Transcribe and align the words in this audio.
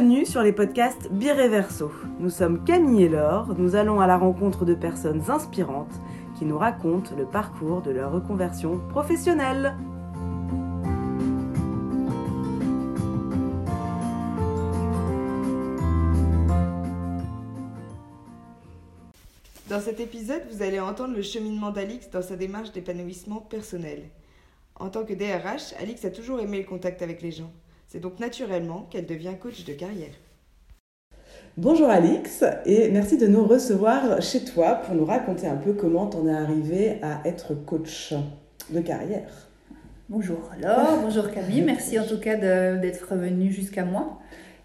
Bienvenue 0.00 0.24
sur 0.24 0.42
les 0.42 0.54
podcasts 0.54 1.12
Bireverso. 1.12 1.92
Nous 2.20 2.30
sommes 2.30 2.64
Camille 2.64 3.02
et 3.02 3.08
Laure, 3.10 3.54
nous 3.58 3.76
allons 3.76 4.00
à 4.00 4.06
la 4.06 4.16
rencontre 4.16 4.64
de 4.64 4.72
personnes 4.72 5.30
inspirantes 5.30 5.92
qui 6.38 6.46
nous 6.46 6.56
racontent 6.56 7.14
le 7.18 7.26
parcours 7.26 7.82
de 7.82 7.90
leur 7.90 8.10
reconversion 8.10 8.78
professionnelle. 8.88 9.76
Dans 19.68 19.80
cet 19.80 20.00
épisode, 20.00 20.44
vous 20.50 20.62
allez 20.62 20.80
entendre 20.80 21.14
le 21.14 21.20
cheminement 21.20 21.72
d'Alix 21.72 22.08
dans 22.08 22.22
sa 22.22 22.36
démarche 22.36 22.72
d'épanouissement 22.72 23.40
personnel. 23.40 24.08
En 24.76 24.88
tant 24.88 25.04
que 25.04 25.12
DRH, 25.12 25.74
Alix 25.78 26.06
a 26.06 26.10
toujours 26.10 26.40
aimé 26.40 26.60
le 26.60 26.66
contact 26.66 27.02
avec 27.02 27.20
les 27.20 27.32
gens. 27.32 27.52
C'est 27.92 27.98
donc 27.98 28.20
naturellement 28.20 28.86
qu'elle 28.88 29.06
devient 29.06 29.32
coach 29.42 29.64
de 29.64 29.72
carrière. 29.72 30.12
Bonjour 31.56 31.88
Alix 31.88 32.44
et 32.64 32.88
merci 32.92 33.18
de 33.18 33.26
nous 33.26 33.44
recevoir 33.44 34.22
chez 34.22 34.44
toi 34.44 34.76
pour 34.76 34.94
nous 34.94 35.04
raconter 35.04 35.48
un 35.48 35.56
peu 35.56 35.72
comment 35.72 36.06
t'en 36.06 36.24
es 36.28 36.32
arrivé 36.32 37.00
à 37.02 37.20
être 37.24 37.52
coach 37.52 38.14
de 38.70 38.80
carrière. 38.80 39.48
Bonjour 40.08 40.38
alors, 40.52 41.00
bonjour 41.02 41.32
Camille, 41.32 41.62
merci 41.62 41.98
en 41.98 42.06
tout 42.06 42.20
cas 42.20 42.36
d'être 42.36 43.16
venue 43.16 43.50
jusqu'à 43.50 43.84
moi. 43.84 44.20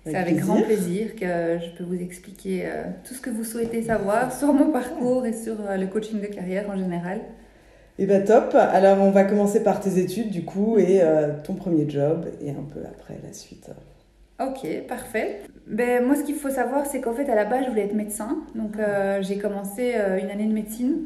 C'est 0.05 0.15
avec, 0.15 0.37
grand 0.37 0.61
plaisir 0.61 1.15
que 1.15 1.57
je 1.57 1.75
peux 1.75 1.83
vous 1.83 1.99
expliquer 1.99 2.67
euh, 2.67 2.83
tout 3.07 3.15
ce 3.15 3.21
que 3.21 3.31
vous 3.31 3.43
souhaitez 3.43 3.81
savoir 3.81 4.31
sur 4.31 4.53
mon 4.53 4.71
parcours 4.71 5.25
et 5.25 5.33
sur 5.33 5.55
euh, 5.61 5.77
le 5.77 5.87
coaching 5.87 6.21
de 6.21 6.27
carrière 6.27 6.69
en 6.69 6.77
général. 6.77 7.21
Eh 7.97 8.05
bien 8.05 8.21
top, 8.21 8.55
alors 8.55 9.01
on 9.01 9.11
va 9.11 9.23
commencer 9.23 9.63
par 9.63 9.79
tes 9.79 9.99
études 9.99 10.29
du 10.29 10.43
coup 10.43 10.77
et 10.77 11.01
euh, 11.01 11.29
ton 11.43 11.53
premier 11.53 11.89
job 11.89 12.25
et 12.41 12.51
un 12.51 12.65
peu 12.73 12.81
après 12.85 13.17
la 13.23 13.31
suite. 13.31 13.69
Ok, 14.39 14.67
parfait. 14.87 15.41
Ben, 15.65 16.05
moi 16.05 16.15
ce 16.15 16.23
qu'il 16.23 16.35
faut 16.35 16.49
savoir 16.49 16.85
c'est 16.85 16.99
qu'en 16.99 17.13
fait 17.13 17.29
à 17.29 17.35
la 17.35 17.45
base 17.45 17.63
je 17.65 17.69
voulais 17.69 17.85
être 17.85 17.95
médecin, 17.95 18.39
donc 18.53 18.73
j'ai 19.21 19.37
commencé 19.37 19.93
une 20.21 20.29
année 20.29 20.45
de 20.45 20.53
médecine. 20.53 21.05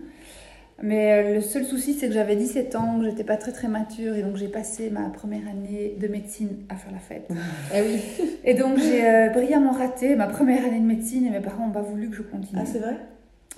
Mais 0.82 1.12
euh, 1.12 1.36
le 1.36 1.42
seul 1.42 1.66
souci, 1.66 1.94
c'est 1.94 2.08
que 2.08 2.14
j'avais 2.14 2.36
17 2.36 2.76
ans, 2.76 3.00
que 3.00 3.06
j'étais 3.06 3.24
pas 3.24 3.38
très 3.38 3.52
très 3.52 3.68
mature, 3.68 4.16
et 4.16 4.22
donc 4.22 4.38
j'ai 4.38 4.48
passé 4.48 4.90
ma 4.90 5.10
première 5.10 5.48
année 5.48 5.96
de 6.00 6.08
médecine 6.08 6.50
à 6.70 6.76
faire 6.76 6.92
la 6.92 7.00
fête. 7.00 7.30
eh 7.76 7.82
oui. 7.82 8.02
Et 8.46 8.54
donc 8.54 8.78
j'ai 8.78 9.06
euh, 9.06 9.30
brillamment 9.30 9.72
raté 9.72 10.16
ma 10.16 10.28
première 10.28 10.64
année 10.66 10.80
de 10.80 10.86
médecine, 10.86 11.26
et 11.26 11.30
mes 11.30 11.42
parents 11.42 11.68
n'ont 11.68 11.74
pas 11.74 11.82
voulu 11.82 12.10
que 12.10 12.16
je 12.16 12.22
continue. 12.22 12.62
Ah, 12.62 12.66
c'est 12.66 12.80
vrai? 12.80 12.98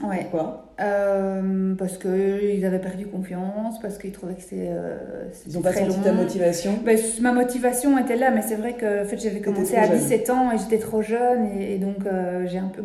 Ouais. 0.03 0.27
Pourquoi? 0.29 0.73
Euh, 0.79 1.75
Parce 1.75 1.97
qu'ils 1.97 2.65
avaient 2.65 2.79
perdu 2.79 3.05
confiance, 3.05 3.79
parce 3.79 3.97
qu'ils 3.97 4.11
trouvaient 4.11 4.33
que 4.33 4.41
c'était. 4.41 4.69
Euh, 4.69 5.27
Ils 5.47 5.53
n'ont 5.53 5.61
pas 5.61 5.73
senti 5.73 5.99
ta 5.99 6.11
motivation? 6.11 6.79
Ben, 6.83 6.97
Ma 7.21 7.31
motivation 7.31 7.97
était 7.97 8.15
là, 8.15 8.31
mais 8.31 8.41
c'est 8.41 8.55
vrai 8.55 8.73
que 8.73 9.03
en 9.03 9.05
fait, 9.05 9.17
j'avais 9.17 9.41
commencé 9.41 9.75
à 9.75 9.87
17 9.87 10.29
ans 10.29 10.51
et 10.51 10.57
j'étais 10.57 10.79
trop 10.79 11.01
jeune, 11.01 11.49
et, 11.59 11.77
donc 11.77 12.05
euh, 12.05 12.47
j'ai 12.47 12.57
un 12.57 12.69
peu 12.69 12.83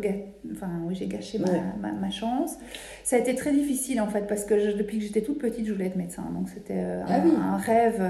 enfin, 0.51 0.69
oui, 0.85 0.95
j'ai 0.95 1.07
gâché 1.07 1.39
ma, 1.39 1.91
ma, 1.91 2.09
chance. 2.11 2.57
Ça 3.03 3.15
a 3.15 3.19
été 3.19 3.35
très 3.35 3.51
difficile 3.51 3.99
en 3.99 4.07
fait, 4.07 4.27
parce 4.27 4.45
que 4.45 4.77
depuis 4.77 4.99
que 4.99 5.03
j'étais 5.03 5.21
toute 5.21 5.39
petite, 5.39 5.65
je 5.65 5.73
voulais 5.73 5.87
être 5.87 5.95
médecin, 5.95 6.23
donc 6.33 6.49
c'était 6.49 6.75
euh, 6.77 7.03
ah 7.07 7.15
un, 7.15 7.53
un, 7.53 7.57
rêve. 7.57 8.01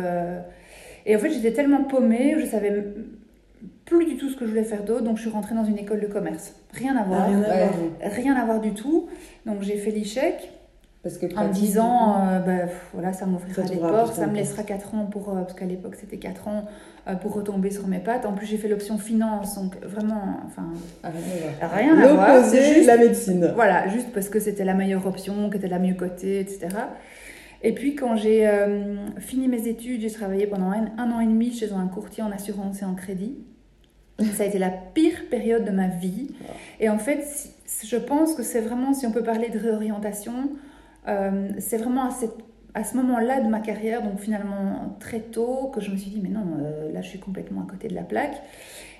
et 1.06 1.16
en 1.16 1.20
fait, 1.20 1.30
j'étais 1.30 1.54
tellement 1.54 1.84
paumée, 1.84 2.36
je 2.40 2.46
savais 2.46 2.84
plus 3.88 4.06
du 4.06 4.18
tout 4.18 4.30
ce 4.30 4.36
que 4.36 4.46
je 4.46 4.52
voulais 4.52 4.64
faire 4.64 4.84
d'autre, 4.84 5.04
donc 5.04 5.18
je 5.18 5.22
suis 5.22 5.32
rentrée 5.32 5.56
dans 5.56 5.64
une 5.64 5.78
école 5.78 6.02
de 6.02 6.08
commerce. 6.08 6.54
Rien 6.74 6.96
à 6.96 7.04
voir. 7.04 7.28
rien, 7.28 8.36
à 8.36 8.46
voir. 8.46 8.60
du 8.60 8.74
tout. 8.74 9.08
Donc 9.46 9.62
j'ai 9.62 9.78
fait 9.78 9.92
l'échec. 9.92 10.52
Parce 11.04 11.20
que 11.20 11.28
en 11.38 11.48
me 11.48 11.54
disant, 11.54 12.28
euh, 12.28 12.40
bah, 12.40 12.72
voilà, 12.92 13.14
ça 13.14 13.26
m'offrira 13.26 13.62
des 13.62 13.78
portes, 13.78 14.16
ça 14.16 14.28
me 14.28 14.36
laissera 14.36 14.64
4 14.64 14.96
ans 14.96 15.06
pour, 15.06 15.30
euh, 15.30 15.42
parce 15.42 15.54
qu'à 15.54 15.66
l'époque 15.66 15.96
c'était 15.96 16.18
4 16.18 16.48
ans 16.50 16.66
euh, 17.08 17.16
pour 17.16 17.34
retomber 17.34 17.72
sur 17.72 17.88
mes 17.88 18.00
pattes. 18.00 18.26
En 18.26 18.34
plus 18.34 18.46
j'ai 18.46 18.58
fait 18.58 18.68
l'option 18.68 18.98
finance, 18.98 19.56
donc 19.56 19.78
vraiment, 19.84 20.40
enfin, 20.46 20.74
ah, 21.04 21.10
rien 21.74 21.98
à 21.98 22.14
voir. 22.14 22.44
Juste 22.44 22.88
la 22.88 22.98
médecine. 22.98 23.54
Voilà, 23.56 23.88
juste 23.88 24.12
parce 24.12 24.28
que 24.28 24.42
c'était 24.42 24.66
la 24.66 24.74
meilleure 24.74 25.06
option, 25.08 25.50
qui 25.50 25.58
était 25.58 25.70
la 25.70 25.80
mieux 25.80 25.94
cotée, 25.94 26.42
etc. 26.42 26.68
Et 27.64 27.74
puis 27.74 27.96
quand 27.96 28.18
j'ai 28.18 28.50
fini 29.20 29.48
mes 29.48 29.68
études, 29.68 30.02
j'ai 30.02 30.12
travaillé 30.12 30.46
pendant 30.46 30.72
un, 30.72 30.92
un, 30.98 31.12
an 31.12 31.22
et 31.22 31.26
demi 31.26 31.54
chez 31.54 31.72
un 31.72 31.88
courtier 31.88 32.22
en 32.22 32.32
assurance 32.32 32.82
et 32.82 32.86
en 32.86 32.96
crédit. 32.96 33.38
Ça 34.34 34.44
a 34.44 34.46
été 34.46 34.58
la 34.58 34.70
pire 34.70 35.30
période 35.30 35.64
de 35.66 35.72
ma 35.72 35.88
vie. 35.88 36.30
Et 36.80 36.90
en 36.90 36.98
fait, 36.98 37.24
je 37.84 37.98
pense 37.98 38.34
que 38.34 38.44
c'est 38.44 38.62
vraiment, 38.62 38.94
si 38.94 39.06
on 39.06 39.12
peut 39.12 39.24
parler 39.24 39.50
de 39.50 39.60
réorientation, 39.60 40.52
euh, 41.08 41.50
c'est 41.60 41.78
vraiment 41.78 42.06
à, 42.06 42.12
cette, 42.12 42.36
à 42.78 42.84
ce 42.84 42.96
moment-là 42.98 43.42
de 43.42 43.48
ma 43.48 43.60
carrière, 43.60 44.04
donc 44.04 44.20
finalement 44.20 44.96
très 45.00 45.20
tôt, 45.20 45.72
que 45.74 45.82
je 45.82 45.90
me 45.90 45.98
suis 45.98 46.12
dit, 46.12 46.22
mais 46.22 46.30
non, 46.30 46.46
euh, 46.62 46.92
là 46.92 47.02
je 47.02 47.10
suis 47.10 47.20
complètement 47.20 47.62
à 47.62 47.66
côté 47.66 47.88
de 47.88 47.96
la 47.96 48.04
plaque. 48.04 48.40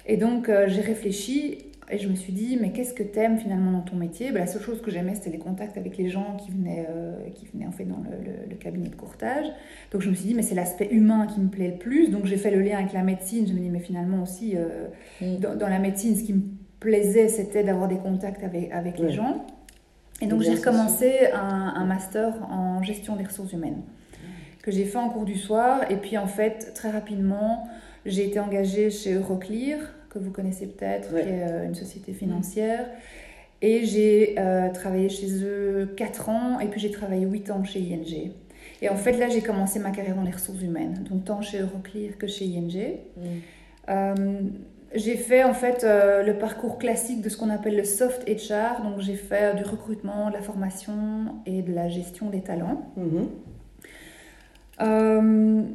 Et 0.08 0.18
donc 0.18 0.50
euh, 0.50 0.66
j'ai 0.68 0.82
réfléchi 0.82 1.60
et 1.90 2.00
je 2.00 2.10
me 2.10 2.16
suis 2.16 2.34
dit, 2.34 2.58
mais 2.60 2.72
qu'est-ce 2.72 2.94
que 2.94 3.04
t'aimes 3.04 3.38
finalement 3.38 3.72
dans 3.72 3.82
ton 3.82 3.96
métier? 3.96 4.32
Ben, 4.32 4.40
La 4.40 4.48
seule 4.48 4.64
chose 4.64 4.82
que 4.82 4.90
j'aimais, 4.90 5.14
c'était 5.14 5.30
les 5.30 5.38
contacts 5.38 5.78
avec 5.78 5.96
les 5.98 6.10
gens 6.10 6.36
qui 6.36 6.52
venaient, 6.52 6.88
euh, 6.90 7.30
qui 7.36 7.46
venaient 7.46 7.68
en 7.68 7.72
fait 7.72 7.86
dans 7.86 8.04
le, 8.50 8.56
cabinet 8.56 8.90
de 8.90 8.96
courtage. 8.96 9.46
Donc 9.92 10.02
je 10.02 10.10
me 10.10 10.16
suis 10.16 10.30
dit, 10.30 10.34
mais 10.34 10.42
c'est 10.42 10.56
l'aspect 10.56 10.90
humain 10.90 11.28
qui 11.28 11.40
me 11.40 11.48
plaît 11.48 11.70
le 11.70 11.78
plus. 11.78 12.10
Donc 12.10 12.26
j'ai 12.26 12.38
fait 12.38 12.52
le 12.52 12.62
lien 12.62 12.80
avec 12.80 12.92
la 12.92 13.04
médecine. 13.04 13.48
Je 13.48 13.54
me 13.54 13.60
dis, 13.60 13.70
mais 13.70 13.80
finalement 13.80 14.24
aussi, 14.24 14.56
euh, 14.56 14.88
mm. 15.22 15.38
dans, 15.58 15.70
la 15.70 15.80
médecine, 15.80 16.16
ce 16.16 16.24
qui 16.24 16.34
me 16.34 16.42
plaisait, 16.80 17.28
c'était 17.28 17.64
d'avoir 17.64 17.88
des 17.88 17.98
contacts 17.98 18.44
avec, 18.44 18.72
avec 18.72 18.98
les 18.98 19.12
gens. 19.12 19.46
Et 20.22 20.26
donc 20.26 20.42
j'ai 20.42 20.56
recommencé 20.56 21.28
un, 21.34 21.74
un, 21.76 21.86
master 21.86 22.34
en 22.50 22.82
gestion 22.82 23.16
des 23.16 23.24
ressources 23.24 23.54
humaines 23.54 23.82
que 24.68 24.74
j'ai 24.74 24.84
fait 24.84 24.98
en 24.98 25.10
cours 25.10 25.24
du 25.24 25.38
soir. 25.38 25.90
Et 25.90 25.96
puis 25.96 26.18
en 26.18 26.28
fait, 26.28 26.74
très 26.74 26.90
rapidement, 26.90 27.70
j'ai 28.06 28.26
été 28.26 28.38
engagée 28.40 28.90
chez 28.90 29.14
Euroclear 29.14 29.80
que 30.10 30.20
vous 30.20 30.32
connaissez 30.32 30.68
peut-être, 30.68 31.10
qui 31.10 31.16
est 31.16 31.44
euh, 31.50 31.66
une 31.66 31.76
société 31.76 32.12
financière. 32.12 32.86
Et 33.62 33.86
j'ai 33.86 34.36
euh, 34.38 34.70
travaillé 34.70 35.08
chez 35.08 35.44
eux 35.44 35.94
4 35.96 36.30
ans 36.30 36.60
et 36.60 36.68
puis 36.68 36.80
j'ai 36.82 36.92
travaillé 36.92 37.26
8 37.26 37.52
ans 37.52 37.64
chez 37.64 37.80
ING. 37.80 38.32
Et 38.82 38.90
en 38.90 38.96
fait, 38.96 39.14
là, 39.14 39.30
j'ai 39.30 39.42
commencé 39.42 39.80
ma 39.80 39.92
carrière 39.92 40.16
dans 40.16 40.24
les 40.24 40.32
ressources 40.32 40.62
humaines, 40.62 41.04
donc 41.10 41.24
tant 41.24 41.42
chez 41.42 41.60
Euroclear 41.60 42.18
que 42.18 42.28
chez 42.28 42.46
ING. 42.46 43.00
Mm. 43.16 43.22
Euh, 43.90 44.42
j'ai 44.94 45.16
fait 45.16 45.44
en 45.44 45.54
fait 45.54 45.84
le 45.84 46.34
parcours 46.34 46.78
classique 46.78 47.22
de 47.22 47.30
ce 47.30 47.38
qu'on 47.38 47.50
appelle 47.50 47.76
le 47.76 47.84
soft 47.84 48.28
HR, 48.28 48.82
donc 48.84 49.00
j'ai 49.00 49.16
fait 49.16 49.56
du 49.56 49.64
recrutement, 49.64 50.30
de 50.30 50.34
la 50.34 50.42
formation 50.42 51.36
et 51.46 51.62
de 51.62 51.74
la 51.74 51.90
gestion 51.90 52.30
des 52.30 52.42
talents. 52.42 52.92
Mm-hmm. 54.80 55.68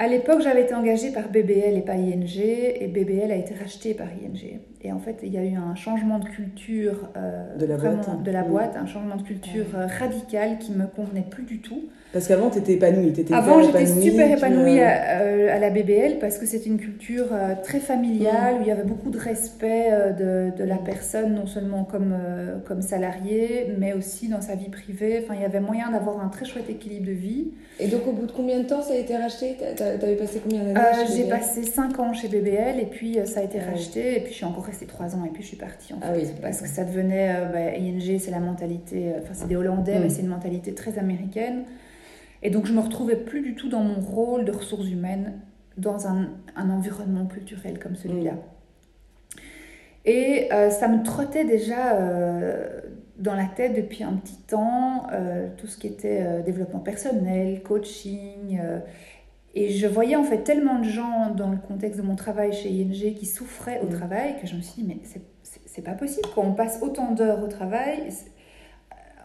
À 0.00 0.06
l'époque, 0.06 0.42
j'avais 0.42 0.62
été 0.62 0.74
engagée 0.74 1.10
par 1.10 1.28
BBL 1.28 1.76
et 1.76 1.82
pas 1.82 1.94
ING, 1.94 2.38
et 2.38 2.86
BBL 2.86 3.32
a 3.32 3.34
été 3.34 3.52
racheté 3.54 3.94
par 3.94 4.06
ING. 4.06 4.60
Et 4.82 4.92
en 4.92 5.00
fait, 5.00 5.16
il 5.24 5.34
y 5.34 5.38
a 5.38 5.42
eu 5.42 5.56
un 5.56 5.74
changement 5.74 6.20
de 6.20 6.24
culture 6.24 7.08
euh, 7.16 7.56
de, 7.56 7.66
la 7.66 7.76
boîte. 7.76 8.22
de 8.22 8.30
la 8.30 8.42
boîte, 8.44 8.76
un 8.76 8.86
changement 8.86 9.16
de 9.16 9.22
culture 9.22 9.66
euh, 9.74 9.88
radical 9.98 10.58
qui 10.60 10.70
me 10.70 10.86
convenait 10.86 11.26
plus 11.28 11.42
du 11.42 11.58
tout. 11.58 11.82
Parce 12.12 12.28
qu'avant, 12.28 12.48
tu 12.48 12.58
étais 12.58 12.74
épanouie. 12.74 13.12
Avant, 13.32 13.60
j'étais 13.60 13.86
super 13.86 14.30
épanouie 14.30 14.78
euh, 14.78 15.54
à, 15.54 15.58
la 15.58 15.70
BBL 15.70 16.20
parce 16.20 16.38
que 16.38 16.46
c'était 16.46 16.68
une 16.68 16.78
culture 16.78 17.26
très 17.64 17.80
familiale 17.80 18.58
où 18.58 18.62
il 18.62 18.68
y 18.68 18.70
avait 18.70 18.84
beaucoup 18.84 19.10
de 19.10 19.18
respect 19.18 19.90
de, 20.18 20.56
de, 20.56 20.64
la 20.64 20.76
personne, 20.76 21.34
non 21.34 21.46
seulement 21.46 21.84
comme, 21.84 22.16
comme 22.64 22.80
salarié, 22.80 23.74
mais 23.78 23.92
aussi 23.92 24.28
dans 24.28 24.40
sa 24.40 24.54
vie 24.54 24.70
privée. 24.70 25.22
Enfin, 25.22 25.34
il 25.36 25.42
y 25.42 25.44
avait 25.44 25.60
moyen 25.60 25.90
d'avoir 25.90 26.24
un 26.24 26.28
très 26.28 26.46
chouette 26.46 26.70
équilibre 26.70 27.08
de 27.08 27.12
vie. 27.12 27.48
Et 27.78 27.88
donc, 27.88 28.06
au 28.06 28.12
bout 28.12 28.26
de 28.26 28.32
combien 28.32 28.58
de 28.58 28.66
temps 28.66 28.80
ça 28.80 28.94
a 28.94 28.96
été 28.96 29.14
racheté? 29.14 29.56
Avais 29.88 30.16
passé 30.16 30.40
combien 30.42 30.64
d'années 30.64 31.06
J'ai 31.14 31.24
passé 31.24 31.62
5 31.62 31.98
ans 31.98 32.12
chez 32.12 32.28
BBL 32.28 32.80
et 32.80 32.86
puis 32.86 33.18
ça 33.26 33.40
a 33.40 33.42
été 33.42 33.58
racheté 33.58 34.16
et 34.16 34.20
puis 34.20 34.30
je 34.30 34.36
suis 34.36 34.44
encore 34.44 34.64
restée 34.64 34.86
trois 34.86 35.14
ans 35.16 35.24
et 35.24 35.30
puis 35.30 35.42
je 35.42 35.48
suis 35.48 35.56
partie 35.56 35.94
en 35.94 35.98
ah 36.02 36.14
fait. 36.14 36.40
parce 36.40 36.60
que 36.60 36.68
ça 36.68 36.84
devenait, 36.84 37.36
euh, 37.36 37.44
bah, 37.46 37.76
ING 37.76 38.18
c'est 38.18 38.30
la 38.30 38.40
mentalité, 38.40 39.12
euh, 39.12 39.20
enfin 39.22 39.32
c'est 39.32 39.48
des 39.48 39.56
Hollandais, 39.56 39.98
mais 39.98 40.06
mm. 40.06 40.10
c'est 40.10 40.22
une 40.22 40.28
mentalité 40.28 40.74
très 40.74 40.98
américaine. 40.98 41.64
Et 42.42 42.50
donc 42.50 42.66
je 42.66 42.72
me 42.72 42.80
retrouvais 42.80 43.16
plus 43.16 43.40
du 43.40 43.54
tout 43.54 43.68
dans 43.68 43.82
mon 43.82 44.00
rôle 44.00 44.44
de 44.44 44.52
ressources 44.52 44.88
humaines 44.88 45.34
dans 45.76 46.06
un, 46.06 46.28
un 46.56 46.70
environnement 46.70 47.26
culturel 47.26 47.78
comme 47.78 47.96
celui-là. 47.96 48.32
Mm. 48.32 49.38
Et 50.04 50.48
euh, 50.52 50.70
ça 50.70 50.88
me 50.88 51.02
trottait 51.02 51.44
déjà 51.44 51.98
dans 53.18 53.34
la 53.34 53.46
tête 53.46 53.74
depuis 53.74 54.04
un 54.04 54.12
petit 54.12 54.38
temps, 54.46 55.08
tout 55.56 55.66
ce 55.66 55.76
qui 55.76 55.88
était 55.88 56.42
développement 56.46 56.78
personnel, 56.78 57.62
coaching. 57.62 58.60
Et 59.54 59.70
je 59.70 59.86
voyais 59.86 60.16
en 60.16 60.24
fait 60.24 60.38
tellement 60.38 60.78
de 60.78 60.84
gens 60.84 61.30
dans 61.34 61.50
le 61.50 61.56
contexte 61.56 62.00
de 62.00 62.06
mon 62.06 62.16
travail 62.16 62.52
chez 62.52 62.68
ING 62.68 63.14
qui 63.14 63.26
souffraient 63.26 63.80
au 63.82 63.86
mm. 63.86 63.96
travail 63.96 64.34
que 64.40 64.46
je 64.46 64.54
me 64.54 64.60
suis 64.60 64.82
dit, 64.82 64.88
mais 64.88 64.98
c'est 65.66 65.82
pas 65.82 65.92
possible. 65.92 66.28
Quand 66.34 66.42
on 66.42 66.52
passe 66.52 66.78
autant 66.82 67.12
d'heures 67.12 67.42
au 67.42 67.48
travail, 67.48 68.10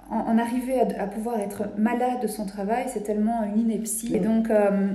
en, 0.09 0.37
arriver 0.37 0.79
à, 0.79 1.07
pouvoir 1.07 1.39
être 1.39 1.63
malade 1.77 2.21
de 2.21 2.27
son 2.27 2.45
travail, 2.45 2.85
c'est 2.87 3.03
tellement 3.03 3.43
une 3.43 3.61
ineptie. 3.61 4.15
Et 4.15 4.19
donc, 4.19 4.49
euh, 4.49 4.89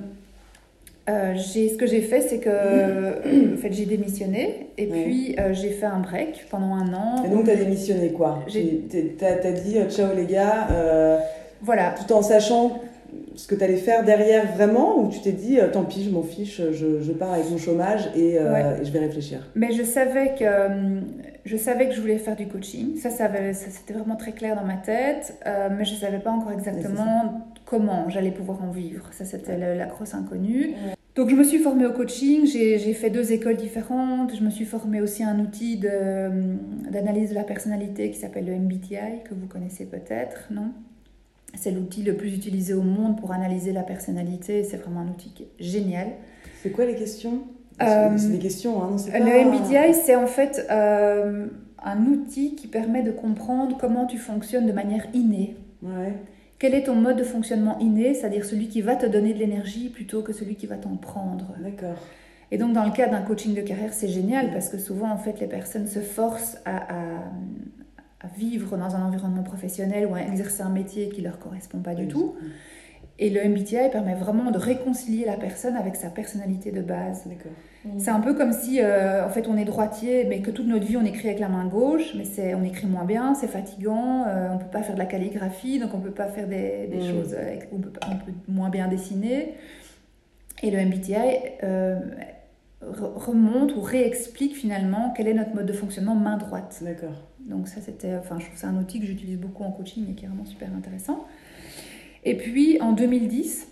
euh, 1.09 1.37
ce 1.37 1.77
que 1.77 1.87
j'ai 1.87 2.03
fait, 2.03 2.21
c'est 2.21 2.39
que 2.39 3.55
en 3.55 3.57
fait, 3.57 3.73
j'ai 3.73 3.87
démissionné 3.87 4.69
et 4.77 4.87
puis 4.87 5.37
euh, 5.39 5.53
j'ai 5.53 5.71
fait 5.71 5.87
un 5.87 6.01
break 6.01 6.47
pendant 6.51 6.75
un 6.75 6.93
an. 6.95 7.25
Et 7.25 7.29
donc, 7.29 7.45
tu 7.45 7.51
as 7.51 7.57
démissionné 7.57 8.13
quoi? 8.13 8.45
Tu 8.49 8.59
as, 9.25 9.53
dit 9.53 9.79
ciao 9.89 10.15
les 10.15 10.27
gars, 10.27 10.69
voilà. 11.63 11.95
tout 11.95 12.13
en 12.13 12.23
sachant 12.23 12.81
ce 13.39 13.47
que 13.47 13.55
tu 13.55 13.63
allais 13.63 13.77
faire 13.77 14.05
derrière 14.05 14.53
vraiment 14.53 14.99
ou 14.99 15.09
tu 15.09 15.21
t'es 15.21 15.33
dit 15.33 15.59
tant 15.73 15.85
pis, 15.85 16.05
je 16.05 16.11
m'en 16.11 16.23
fiche, 16.23 16.61
je, 16.73 17.01
je, 17.01 17.13
pars 17.13 17.33
avec 17.33 17.49
mon 17.51 17.57
chômage 17.57 18.11
et, 18.17 18.35
et, 18.35 18.85
je 18.85 18.91
vais 18.91 18.99
réfléchir. 18.99 19.47
Mais 19.55 19.73
je 19.73 19.83
savais 19.83 20.35
que 20.39 20.45
je 21.45 21.57
savais 21.57 21.89
que 21.89 21.95
je 21.95 22.01
voulais 22.01 22.19
faire 22.19 22.37
du 22.37 22.47
coaching. 22.49 22.97
Ça, 22.97 23.11
ça, 23.11 23.29
ça 23.29 23.71
c'était 23.71 23.95
vraiment 23.95 24.17
très 24.17 24.33
clair 24.33 24.57
dans 24.57 24.65
ma 24.65 24.77
tête, 24.77 25.39
mais 25.47 25.85
je 25.85 25.95
ne 25.95 25.99
savais 25.99 26.19
pas 26.19 26.31
encore 26.31 26.53
exactement 26.53 27.47
comment 27.65 28.09
j'allais 28.09 28.33
pouvoir 28.33 28.63
en 28.63 28.71
vivre. 28.71 29.09
Ça, 29.13 29.25
c'était 29.25 29.57
la 29.57 29.87
grosse 29.87 30.15
inconnue. 30.15 30.75
Donc 31.19 31.31
je 31.31 31.35
me 31.35 31.43
suis 31.43 31.59
formée 31.59 31.85
au 31.85 31.93
coaching, 31.93 32.47
j'ai 32.47 32.95
fait 32.95 33.11
deux 33.11 33.33
écoles 33.33 33.57
différentes, 33.57 34.37
je 34.37 34.45
me 34.45 34.51
suis 34.51 34.65
formée 34.65 35.01
aussi 35.01 35.25
à 35.25 35.31
un 35.31 35.41
outil 35.41 35.77
d'analyse 35.77 37.31
de, 37.31 37.35
la 37.35 37.43
personnalité 37.43 38.13
qui 38.13 38.19
s'appelle 38.21 38.47
le 38.47 38.55
MBTI, 38.55 39.25
que 39.25 39.35
vous 39.35 39.49
connaissez 39.49 39.85
peut-être, 39.87 40.47
non? 40.53 40.71
C'est 41.61 41.73
l'outil 41.73 42.03
le 42.03 42.17
plus 42.17 42.35
utilisé 42.35 42.73
au 42.73 42.83
monde 42.83 43.19
pour 43.19 43.33
analyser 43.33 43.73
la 43.73 43.83
personnalité, 43.83 44.63
c'est 44.63 44.77
vraiment 44.77 45.01
un 45.01 45.09
outil 45.09 45.33
génial. 45.59 46.09
C'est 46.63 46.71
quoi 46.71 46.85
les 46.85 46.95
questions? 46.95 47.43
Euh, 47.83 48.17
C'est 48.17 48.31
des 48.31 48.39
questions, 48.39 48.83
hein, 48.83 48.91
non, 48.91 49.25
Le 49.25 49.45
MBTI, 49.45 49.95
c'est 49.95 50.15
en 50.15 50.27
fait 50.27 50.67
euh, 50.71 51.47
un 51.83 52.07
outil 52.07 52.55
qui 52.55 52.69
permet 52.69 53.03
de 53.03 53.11
comprendre 53.11 53.77
comment 53.79 54.07
tu 54.07 54.19
fonctionnes 54.19 54.67
de 54.67 54.73
manière 54.73 55.07
innée. 55.15 55.57
Ouais. 55.83 56.15
Quel 56.59 56.75
est 56.75 56.85
ton 56.85 56.95
mode 56.95 57.17
de 57.17 57.25
fonctionnement 57.25 57.79
inné, 57.79 58.15
c'est-à-dire 58.15 58.45
celui 58.45 58.69
qui 58.69 58.81
va 58.81 58.97
te 58.97 59.07
donner 59.07 59.33
de 59.33 59.39
l'énergie 59.39 59.89
plutôt 59.89 60.23
que 60.23 60.33
celui 60.33 60.57
qui 60.57 60.67
va 60.67 60.77
t'en 60.77 60.97
prendre 60.97 61.55
D'accord. 61.61 61.99
Et 62.51 62.59
donc, 62.59 62.73
dans 62.73 62.85
le 62.85 62.91
cas 62.91 63.09
d'un 63.09 63.21
coaching 63.21 63.55
de 63.55 63.61
carrière, 63.61 63.93
c'est 63.93 64.09
génial 64.09 64.53
parce 64.53 64.69
que 64.69 64.79
souvent, 64.79 65.11
en 65.11 65.19
fait, 65.19 65.39
les 65.41 65.47
personnes 65.47 65.87
se 65.87 66.01
forcent 66.01 66.59
à, 66.65 66.89
vivre 68.37 68.77
dans 68.77 68.97
un 68.97 69.05
environnement 69.05 69.43
professionnel 69.43 70.07
ou 70.07 70.15
à 70.15 70.21
exercer 70.21 70.63
un 70.63 70.71
métier 70.71 71.09
qui 71.09 71.21
ne 71.23 71.29
leur 71.29 71.39
correspond 71.39 71.79
pas 71.79 71.95
du 71.95 72.09
tout. 72.09 72.37
Et 73.21 73.31
le 73.31 73.49
MBTI 73.49 73.91
permet 73.91 74.15
vraiment 74.15 74.53
de 74.53 74.59
réconcilier 74.59 75.25
la 75.25 75.37
personne 75.37 75.75
avec 75.77 75.97
sa 75.97 76.09
personnalité 76.09 76.71
de 76.71 76.81
base. 76.81 77.25
D'accord. 77.27 77.53
C'est 77.99 78.11
un 78.11 78.21
peu 78.21 78.35
comme 78.35 78.53
si, 78.53 78.81
euh, 78.81 79.27
en 79.27 79.29
fait, 79.29 79.49
on 79.49 79.57
est 79.57 79.65
droitier, 79.65 80.25
mais 80.29 80.41
que 80.41 80.51
toute 80.51 80.67
notre 80.67 80.85
vie, 80.85 80.97
on 80.97 81.05
écrit 81.05 81.29
avec 81.29 81.41
la 81.41 81.49
main 81.49 81.67
gauche, 81.67 82.15
mais 82.17 82.25
c'est, 82.25 82.55
on 82.55 82.63
écrit 82.63 82.87
moins 82.87 83.05
bien, 83.05 83.35
c'est 83.35 83.49
fatigant, 83.49 84.25
euh, 84.27 84.51
on 84.51 84.55
ne 84.55 84.59
peut 84.61 84.71
pas 84.71 84.83
faire 84.83 84.95
de 84.95 85.01
la 85.01 85.07
calligraphie, 85.07 85.79
donc 85.81 85.95
on 85.95 85.99
ne 85.99 86.03
peut 86.03 86.13
pas 86.13 86.27
faire 86.27 86.47
des, 86.47 86.87
des 86.89 86.99
mm. 86.99 87.11
choses, 87.11 87.37
on 87.73 87.79
peut, 87.79 87.93
on 88.07 88.17
peut 88.17 88.33
moins 88.47 88.69
bien 88.69 88.89
dessiner. 88.89 89.55
Et 90.63 90.71
le 90.71 90.79
MBTI 90.85 91.15
euh, 91.63 92.01
remonte 92.83 93.75
ou 93.75 93.81
réexplique 93.81 94.57
finalement 94.57 95.13
quel 95.17 95.29
est 95.29 95.35
notre 95.35 95.55
mode 95.55 95.67
de 95.67 95.73
fonctionnement 95.73 96.15
main 96.15 96.37
droite. 96.37 96.81
D'accord. 96.83 97.28
Donc 97.49 97.69
ça, 97.69 97.81
c'était, 97.81 98.15
enfin, 98.17 98.39
je 98.39 98.47
trouve 98.47 98.59
c'est 98.59 98.67
un 98.67 98.77
outil 98.77 99.01
que 99.01 99.07
j'utilise 99.07 99.39
beaucoup 99.39 99.65
en 99.65 99.73
coaching 99.73 100.11
et 100.11 100.15
qui 100.15 100.25
est 100.25 100.29
vraiment 100.29 100.45
super 100.45 100.69
intéressant. 100.77 101.27
Et 102.25 102.37
puis, 102.37 102.81
en 102.81 102.93
2010, 102.93 103.69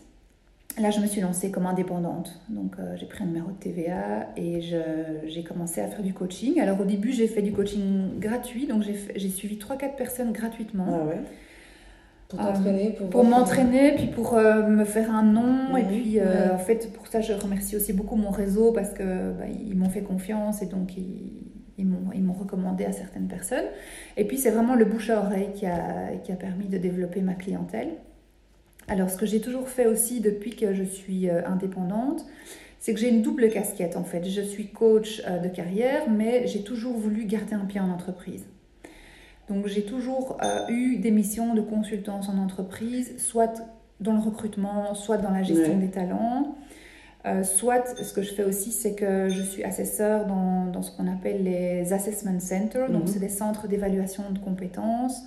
Là, 0.79 0.91
je 0.91 1.01
me 1.01 1.07
suis 1.07 1.23
lancée 1.23 1.51
comme 1.51 1.65
indépendante. 1.65 2.39
Donc, 2.51 2.75
euh, 2.79 2.97
j'ai 2.97 3.07
pris 3.07 3.25
un 3.25 3.27
numéro 3.27 3.51
de 3.51 3.57
TVA 3.57 4.29
et 4.37 4.61
j'ai 4.61 5.43
commencé 5.43 5.81
à 5.81 5.87
faire 5.87 6.03
du 6.03 6.13
coaching. 6.13 6.61
Alors, 6.61 6.79
au 6.79 6.85
début, 6.85 7.13
j'ai 7.13 7.29
fait 7.29 7.41
du 7.41 7.53
coaching 7.53 8.19
gratuit. 8.19 8.67
Donc, 8.67 8.83
j'ai 8.83 9.29
suivi 9.31 9.57
3-4 9.57 9.97
personnes 9.97 10.33
gratuitement. 10.33 10.87
Ah 10.89 11.07
ouais? 11.07 11.21
Pour 12.29 12.41
t'entraîner 12.41 12.91
Pour, 12.91 13.09
pour 13.09 13.25
m'entraîner, 13.25 13.95
puis 13.95 14.09
pour 14.09 14.35
euh, 14.35 14.67
me 14.67 14.85
faire 14.85 15.11
un 15.15 15.23
nom. 15.23 15.77
Et 15.79 15.85
puis, 15.85 16.21
euh, 16.21 16.53
en 16.53 16.59
fait, 16.59 16.93
pour 16.93 17.07
ça, 17.07 17.23
je 17.23 17.33
remercie 17.33 17.77
aussi 17.77 17.95
beaucoup 17.95 18.17
mon 18.17 18.31
réseau 18.31 18.73
parce 18.73 18.91
que 18.91 19.33
bah, 19.33 19.47
ils 19.49 19.77
m'ont 19.77 19.89
fait 19.89 20.03
confiance 20.03 20.61
et 20.61 20.67
donc 20.67 20.99
ils, 20.99 21.33
ils 21.79 21.87
m'ont 21.87 22.33
recommandé 22.33 22.85
à 22.85 22.93
certaines 22.93 23.29
personnes. 23.29 23.67
Et 24.17 24.25
puis, 24.25 24.39
c'est 24.39 24.51
vraiment 24.51 24.75
le 24.75 24.85
bouche 24.85 25.11
à 25.11 25.21
oreille 25.21 25.51
qui 25.55 25.67
a, 25.67 26.17
qui 26.25 26.33
a 26.33 26.37
permis 26.37 26.67
de 26.67 26.79
développer 26.79 27.21
ma 27.21 27.35
clientèle. 27.35 27.89
Alors, 28.89 29.11
ce 29.11 29.17
que 29.17 29.27
j'ai 29.27 29.41
toujours 29.41 29.69
fait 29.69 29.87
aussi 29.87 30.21
depuis 30.21 30.55
que 30.55 30.73
je 30.73 30.85
suis 30.85 31.29
euh, 31.29 31.47
indépendante, 31.47 32.25
c'est 32.79 32.95
que 32.95 33.01
j'ai 33.01 33.09
une 33.09 33.23
double 33.23 33.49
casquette 33.49 33.97
en 33.97 34.05
fait. 34.05 34.25
Je 34.29 34.41
suis 34.41 34.69
coach 34.69 35.23
euh, 35.27 35.39
de 35.39 35.49
carrière, 35.49 36.09
mais 36.09 36.47
j'ai 36.47 36.63
toujours 36.63 36.97
voulu 36.97 37.25
garder 37.25 37.55
un 37.55 37.65
pied 37.65 37.81
en 37.81 37.91
entreprise. 37.91 38.47
Donc, 39.49 39.67
j'ai 39.67 39.83
toujours 39.83 40.39
euh, 40.43 40.67
eu 40.69 40.97
des 40.99 41.11
missions 41.11 41.55
de 41.55 41.61
consultance 41.61 42.29
en 42.29 42.39
entreprise, 42.39 43.15
soit 43.19 43.63
dans 44.01 44.13
le 44.13 44.21
recrutement, 44.21 44.95
soit 44.95 45.19
dans 45.19 45.31
la 45.31 45.43
gestion 45.43 45.79
des 45.79 45.91
talents. 45.91 46.57
Soit, 47.43 47.97
ce 48.03 48.13
que 48.13 48.23
je 48.23 48.33
fais 48.33 48.45
aussi, 48.45 48.71
c'est 48.71 48.95
que 48.95 49.29
je 49.29 49.43
suis 49.43 49.65
assesseur 49.65 50.27
dans, 50.27 50.83
ce 50.83 50.91
qu'on 50.97 51.11
appelle 51.11 51.43
les 51.45 51.93
assessment 51.93 52.39
centers. 52.41 52.91
Donc, 52.91 53.03
mhm. 53.03 53.09
c'est 53.09 53.19
des 53.19 53.29
centres 53.29 53.67
d'évaluation 53.69 54.31
de 54.31 54.39
compétences 54.39 55.23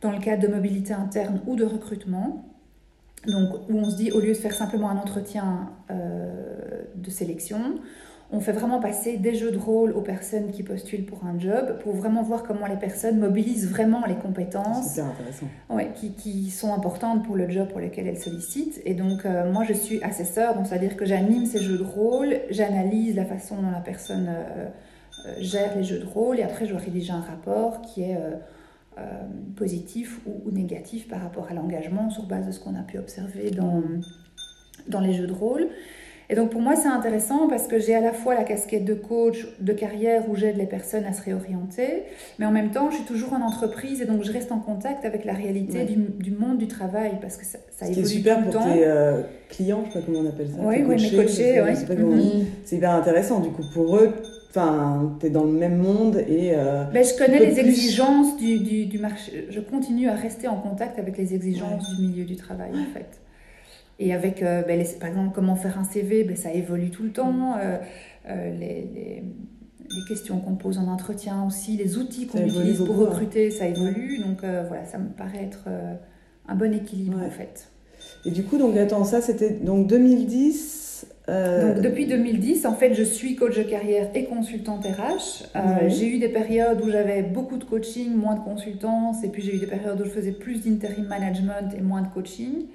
dans 0.00 0.12
le 0.12 0.18
cadre 0.18 0.42
de 0.42 0.48
mobilité 0.48 0.92
interne 0.92 1.40
ou 1.46 1.56
de 1.56 1.64
recrutement. 1.64 2.44
Donc, 3.26 3.68
où 3.68 3.76
on 3.76 3.90
se 3.90 3.96
dit, 3.96 4.12
au 4.12 4.20
lieu 4.20 4.32
de 4.32 4.34
faire 4.34 4.54
simplement 4.54 4.88
un 4.88 4.96
entretien 4.96 5.70
euh, 5.90 6.82
de 6.94 7.10
sélection, 7.10 7.80
on 8.32 8.40
fait 8.40 8.52
vraiment 8.52 8.80
passer 8.80 9.18
des 9.18 9.34
jeux 9.36 9.52
de 9.52 9.58
rôle 9.58 9.92
aux 9.92 10.00
personnes 10.00 10.50
qui 10.50 10.64
postulent 10.64 11.04
pour 11.04 11.24
un 11.24 11.38
job 11.38 11.78
pour 11.82 11.94
vraiment 11.94 12.22
voir 12.22 12.42
comment 12.42 12.66
les 12.66 12.76
personnes 12.76 13.20
mobilisent 13.20 13.70
vraiment 13.70 14.04
les 14.06 14.16
compétences 14.16 14.98
ouais, 15.70 15.92
qui, 15.94 16.12
qui, 16.12 16.50
sont 16.50 16.74
importantes 16.74 17.24
pour 17.24 17.36
le 17.36 17.48
job 17.48 17.68
pour 17.68 17.78
lequel 17.78 18.08
elles 18.08 18.18
sollicitent. 18.18 18.82
Et 18.84 18.94
donc, 18.94 19.24
euh, 19.24 19.50
moi, 19.52 19.62
je 19.62 19.72
suis 19.72 20.02
assesseur, 20.02 20.56
donc 20.56 20.66
c'est-à-dire 20.66 20.96
que 20.96 21.04
j'anime 21.04 21.46
ces 21.46 21.60
jeux 21.60 21.78
de 21.78 21.84
rôle, 21.84 22.40
j'analyse 22.50 23.14
la 23.14 23.24
façon 23.24 23.62
dont 23.62 23.70
la 23.70 23.80
personne 23.80 24.28
euh, 24.28 24.68
gère 25.38 25.76
les 25.76 25.84
jeux 25.84 26.00
de 26.00 26.06
rôle 26.06 26.40
et 26.40 26.42
après, 26.42 26.66
je 26.66 26.74
rédige 26.74 27.10
un 27.12 27.20
rapport 27.20 27.80
qui 27.82 28.02
est 28.02 28.16
euh, 28.98 29.02
positif 29.54 30.20
ou, 30.26 30.50
négatif 30.50 31.06
par 31.06 31.20
rapport 31.20 31.46
à 31.48 31.54
l'engagement 31.54 32.10
sur 32.10 32.24
base 32.24 32.46
de 32.46 32.50
ce 32.50 32.58
qu'on 32.58 32.74
a 32.74 32.82
pu 32.82 32.98
observer 32.98 33.50
dans, 33.52 33.82
dans 34.88 35.00
les 35.00 35.12
jeux 35.12 35.28
de 35.28 35.32
rôle. 35.32 35.68
Et 36.28 36.34
donc 36.34 36.50
pour 36.50 36.60
moi 36.60 36.74
c'est 36.76 36.88
intéressant 36.88 37.48
parce 37.48 37.66
que 37.66 37.78
j'ai 37.78 37.94
à 37.94 38.00
la 38.00 38.12
fois 38.12 38.34
la 38.34 38.44
casquette 38.44 38.84
de 38.84 38.94
coach 38.94 39.46
de 39.60 39.72
carrière 39.72 40.28
où 40.28 40.34
j'aide 40.34 40.56
les 40.56 40.66
personnes 40.66 41.04
à 41.04 41.12
se 41.12 41.22
réorienter, 41.22 42.02
mais 42.38 42.46
en 42.46 42.50
même 42.50 42.70
temps 42.70 42.90
je 42.90 42.96
suis 42.96 43.04
toujours 43.04 43.32
en 43.32 43.42
entreprise 43.42 44.02
et 44.02 44.06
donc 44.06 44.22
je 44.24 44.32
reste 44.32 44.52
en 44.52 44.58
contact 44.58 45.04
avec 45.04 45.24
la 45.24 45.34
réalité 45.34 45.84
du, 45.84 45.96
du, 45.96 46.30
monde 46.30 46.58
du 46.58 46.66
travail 46.66 47.12
parce 47.20 47.36
que 47.36 47.44
ça, 47.44 47.58
ça 47.76 47.86
Ce 47.86 47.92
évolue 47.92 48.06
qui 48.06 48.12
est 48.12 48.16
super 48.16 48.38
tout 48.38 48.44
le 48.44 48.50
pour 48.50 48.60
temps. 48.60 48.72
tes 48.72 48.84
euh, 48.84 49.22
clients, 49.48 49.84
je 49.86 49.92
sais 49.92 50.00
pas 50.00 50.06
comment 50.06 50.20
on 50.20 50.28
appelle 50.28 50.48
ça. 50.48 50.58
Oui, 50.60 50.76
oui, 50.86 50.96
mes 51.00 51.16
coachés, 51.16 51.62
oui. 51.62 52.46
C'est 52.64 52.76
hyper 52.76 52.90
intéressant 52.90 53.40
du 53.40 53.50
coup 53.50 53.64
pour 53.72 53.96
eux 53.96 54.12
Enfin, 54.56 55.16
tu 55.20 55.26
es 55.26 55.30
dans 55.30 55.44
le 55.44 55.52
même 55.52 55.76
monde 55.76 56.16
et. 56.16 56.52
Euh, 56.54 56.84
ben, 56.84 57.04
je 57.04 57.14
connais 57.18 57.38
les 57.38 57.60
exigences 57.60 58.38
du, 58.38 58.58
du, 58.60 58.86
du, 58.86 58.98
marché. 58.98 59.48
Je 59.50 59.60
continue 59.60 60.08
à 60.08 60.14
rester 60.14 60.48
en 60.48 60.56
contact 60.56 60.98
avec 60.98 61.18
les 61.18 61.34
exigences 61.34 61.94
du 61.94 62.06
milieu 62.06 62.24
du 62.24 62.36
travail, 62.36 62.70
en 62.70 62.94
fait. 62.94 63.20
Et 63.98 64.12
avec, 64.12 64.42
euh, 64.42 64.62
ben, 64.62 64.84
par 65.00 65.08
exemple, 65.08 65.32
comment 65.34 65.56
faire 65.56 65.78
un 65.78 65.84
CV, 65.84 66.24
ben, 66.24 66.36
ça 66.36 66.52
évolue 66.52 66.90
tout 66.90 67.02
le 67.02 67.12
temps. 67.12 67.32
Mm. 67.32 67.54
Euh, 68.28 68.50
les, 68.58 68.88
les, 68.94 69.22
les, 69.90 70.04
questions 70.08 70.40
qu'on 70.40 70.56
pose 70.56 70.78
en 70.78 70.88
entretien 70.88 71.44
aussi, 71.46 71.76
les 71.76 71.96
outils 71.96 72.26
qu'on 72.26 72.44
utilise 72.44 72.82
pour 72.84 72.96
recruter, 72.96 73.50
ça 73.50 73.66
évolue. 73.66 74.18
Donc 74.18 74.40
voilà, 74.40 74.84
ça 74.84 74.98
me 74.98 75.08
paraît 75.08 75.44
être 75.44 75.68
un 76.48 76.54
bon 76.54 76.74
équilibre, 76.74 77.18
en 77.22 77.30
fait. 77.30 77.68
Et 78.24 78.30
du 78.30 78.42
coup, 78.42 78.58
donc 78.58 78.76
attends, 78.76 79.04
ça 79.04 79.20
c'était 79.20 79.50
donc 79.50 79.86
2010. 79.86 80.86
Euh, 81.28 81.74
Donc, 81.74 81.82
depuis 81.82 82.06
2010, 82.06 82.66
en 82.66 82.74
fait, 82.74 82.94
je 82.94 83.02
suis 83.02 83.34
coach 83.34 83.56
de 83.56 83.64
carrière 83.64 84.10
et 84.14 84.24
consultante 84.24 84.84
RH. 84.84 85.46
Euh, 85.56 85.88
j'ai 85.88 86.06
eu 86.06 86.18
des 86.18 86.28
périodes 86.28 86.80
où 86.84 86.90
j'avais 86.90 87.22
beaucoup 87.22 87.56
de 87.56 87.64
coaching, 87.64 88.14
moins 88.14 88.36
de 88.36 88.40
consultance, 88.40 89.24
et 89.24 89.28
puis 89.28 89.42
j'ai 89.42 89.56
eu 89.56 89.58
des 89.58 89.66
périodes 89.66 90.00
où 90.00 90.04
je 90.04 90.10
faisais 90.10 90.32
plus 90.32 90.64
d'interim 90.64 91.06
management 91.06 91.74
et 91.76 91.80
moins 91.80 92.02
de 92.02 92.08
coaching. 92.08 92.66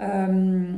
Euh, 0.00 0.72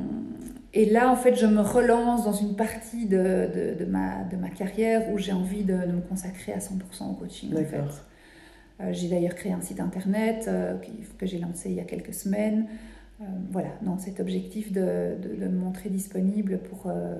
et 0.75 0.87
là, 0.87 1.11
en 1.11 1.17
fait, 1.17 1.35
je 1.35 1.47
me 1.47 1.61
relance 1.61 2.25
dans 2.25 2.33
une 2.33 2.57
partie 2.57 3.07
de, 3.07 3.17
de, 3.17 3.75
de 3.79 3.85
ma, 3.85 4.25
de 4.25 4.37
ma 4.37 4.49
carrière 4.49 5.11
où 5.12 5.19
j'ai 5.19 5.33
envie 5.33 5.64
de, 5.64 5.75
de, 5.75 5.93
me 5.93 6.00
consacrer 6.00 6.52
à 6.52 6.59
100% 6.59 7.11
au 7.11 7.14
coaching. 7.14 7.52
En 7.52 7.64
fait. 7.64 8.93
j'ai 8.93 9.09
d'ailleurs 9.09 9.35
créé 9.35 9.52
un 9.52 9.61
site 9.61 9.81
internet 9.81 10.50
que 11.19 11.26
j'ai 11.26 11.38
lancé 11.38 11.71
il 11.71 11.76
y 11.76 11.81
a 11.81 11.85
quelques 11.85 12.14
semaines. 12.14 12.67
Euh, 13.23 13.25
voilà, 13.50 13.69
dans 13.83 13.99
cet 13.99 14.21
objectif 14.21 14.73
de, 14.73 15.14
de, 15.38 15.47
me 15.47 15.59
montrer 15.59 15.91
disponible 15.91 16.59
pour, 16.59 16.91
euh, 16.91 17.14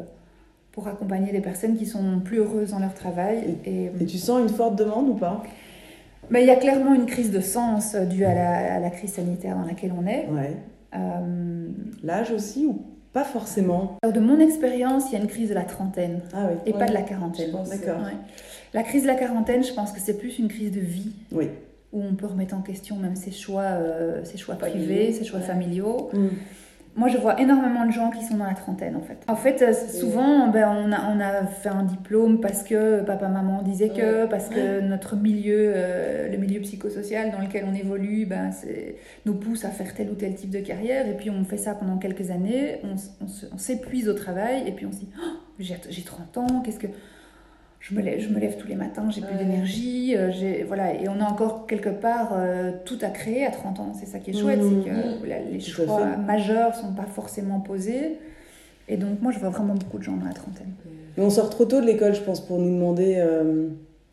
pour 0.73 0.88
accompagner 0.88 1.30
les 1.32 1.40
personnes 1.40 1.76
qui 1.76 1.87
sont 1.87 2.21
plus 2.21 2.38
heureuses 2.38 2.71
dans 2.71 2.78
leur 2.78 2.94
travail. 2.94 3.56
Et, 3.64 3.85
et, 3.85 4.06
tu 4.06 4.18
sens 4.18 4.40
une 4.40 4.49
forte 4.49 4.75
demande 4.76 5.09
ou 5.11 5.14
pas? 5.14 5.42
Mais 6.30 6.42
il 6.42 6.47
y 6.47 6.50
a 6.50 6.56
clairement 6.56 6.94
une 6.94 7.06
crise 7.06 7.30
de 7.30 7.40
sens 7.40 7.94
due 7.94 8.25
à 8.25 8.35
la, 8.35 8.75
à 8.76 8.80
la 8.80 8.90
crise 8.90 9.12
sanitaire 9.12 9.56
dans 9.56 9.64
laquelle 9.64 9.92
on 9.97 10.06
est. 10.06 10.26
Ouais. 10.28 10.56
Euh, 10.94 11.68
L'âge 12.02 12.30
aussi 12.30 12.66
ou 12.66 12.84
pas 13.12 13.25
forcément? 13.25 13.99
De 14.02 14.20
mon 14.20 14.40
expérience, 14.40 15.04
il 15.11 15.14
y 15.14 15.16
a 15.16 15.20
une 15.20 15.28
crise 15.28 15.49
de 15.50 15.54
la 15.54 15.64
trentaine 15.64 16.20
ah 16.32 16.49
oui. 16.50 16.56
et 16.66 16.72
pas 16.72 16.87
de 16.87 16.94
la 16.94 17.02
quarantaine. 17.02 17.50
D'accord. 17.50 18.00
La 18.75 18.82
crise 18.82 19.02
de 19.02 19.08
la 19.08 19.14
quarantaine, 19.14 19.62
je 19.62 19.72
pense 19.72 19.92
que 19.92 20.00
c'est 20.00 20.18
plus 20.18 20.38
une 20.38 20.49
crise 20.49 20.72
de 20.72 20.80
vie. 20.80 21.12
Oui 21.30 21.49
où 21.92 22.02
on 22.02 22.14
peut 22.14 22.26
remettre 22.26 22.54
en 22.54 22.62
question 22.62 22.96
même 22.96 23.16
ses 23.16 23.30
choix, 23.30 23.62
euh, 23.62 24.25
ses 24.25 24.38
choix 24.38 24.54
privés, 24.54 25.12
ses 25.12 25.25
choix 25.25 25.40
familiaux. 25.40 26.11
Mm. 26.12 26.28
Moi, 26.94 27.08
je 27.08 27.16
vois 27.16 27.40
énormément 27.40 27.87
de 27.87 27.90
gens 27.90 28.11
qui 28.11 28.22
sont 28.22 28.37
dans 28.37 28.44
la 28.44 28.54
trentaine, 28.54 28.96
en 28.96 29.00
fait. 29.00 29.25
En 29.26 29.37
fait, 29.37 29.62
euh, 29.62 29.72
souvent, 29.72 30.49
ben, 30.49 30.68
on, 30.68 30.92
a, 30.92 31.11
on 31.11 31.20
a 31.20 31.46
fait 31.46 31.70
un 31.70 31.84
diplôme 31.84 32.40
parce 32.40 32.62
que 32.62 33.02
papa, 33.02 33.28
maman 33.28 33.62
disaient 33.62 33.88
que, 33.88 34.26
parce 34.26 34.50
que 34.50 34.80
notre 34.80 35.16
milieu, 35.16 35.72
euh, 35.75 36.30
le 36.30 36.37
milieu 36.37 36.61
psychosocial 36.61 37.30
dans 37.30 37.40
lequel 37.40 37.64
on 37.66 37.75
évolue, 37.75 38.26
ben, 38.26 38.50
nous 39.25 39.34
pousse 39.34 39.64
à 39.64 39.70
faire 39.70 39.94
tel 39.94 40.11
ou 40.11 40.14
tel 40.14 40.34
type 40.34 40.50
de 40.50 40.61
carrière. 40.61 41.08
Et 41.08 41.16
puis, 41.16 41.30
on 41.30 41.44
fait 41.44 41.56
ça 41.56 41.75
pendant 41.75 41.96
quelques 41.96 42.30
années, 42.30 42.80
on, 42.84 43.56
s'épuise 43.56 44.08
au 44.08 44.14
travail, 44.14 44.64
et 44.66 44.72
puis 44.72 44.84
on 44.84 44.92
se 44.92 44.99
dit, 44.99 45.08
oh, 45.18 45.38
j'ai 45.58 46.02
30 46.02 46.38
ans, 46.38 46.61
qu'est-ce 46.62 46.78
que 46.78 46.88
je 47.82 47.94
me 47.96 48.00
lève, 48.00 48.20
je 48.20 48.28
me 48.28 48.38
lève 48.38 48.56
tous 48.56 48.68
les 48.68 48.76
matins, 48.76 49.10
j'ai 49.10 49.20
plus 49.20 49.36
d'énergie, 49.36 50.14
euh, 50.16 50.30
voilà, 50.68 50.94
et 50.94 51.08
on 51.08 51.20
a 51.20 51.24
encore 51.24 51.66
quelque 51.66 51.88
part 51.88 52.32
euh, 52.32 52.70
tout 52.84 52.98
à 53.02 53.08
créer 53.08 53.44
à 53.44 53.50
30 53.50 53.80
ans. 53.80 53.92
C'est 53.98 54.06
ça 54.06 54.20
qui 54.20 54.30
est 54.30 54.34
chouette, 54.40 54.60
c'est 54.62 54.88
que 54.88 54.94
mmh. 54.94 55.50
les 55.50 55.60
choix 55.60 56.16
majeurs 56.16 56.76
sont 56.76 56.94
pas 56.94 57.06
forcément 57.06 57.58
posés. 57.58 58.18
Et 58.88 58.96
donc 58.96 59.20
moi, 59.20 59.32
je 59.32 59.40
vois 59.40 59.50
vraiment 59.50 59.74
beaucoup 59.74 59.98
de 59.98 60.04
gens 60.04 60.16
dans 60.16 60.26
la 60.26 60.32
trentaine. 60.32 60.72
Mais 61.16 61.24
on 61.24 61.30
sort 61.30 61.50
trop 61.50 61.64
tôt 61.64 61.80
de 61.80 61.86
l'école, 61.86 62.14
je 62.14 62.20
pense, 62.20 62.40
pour 62.40 62.58
nous 62.60 62.72
demander 62.72 63.16
euh, 63.16 63.68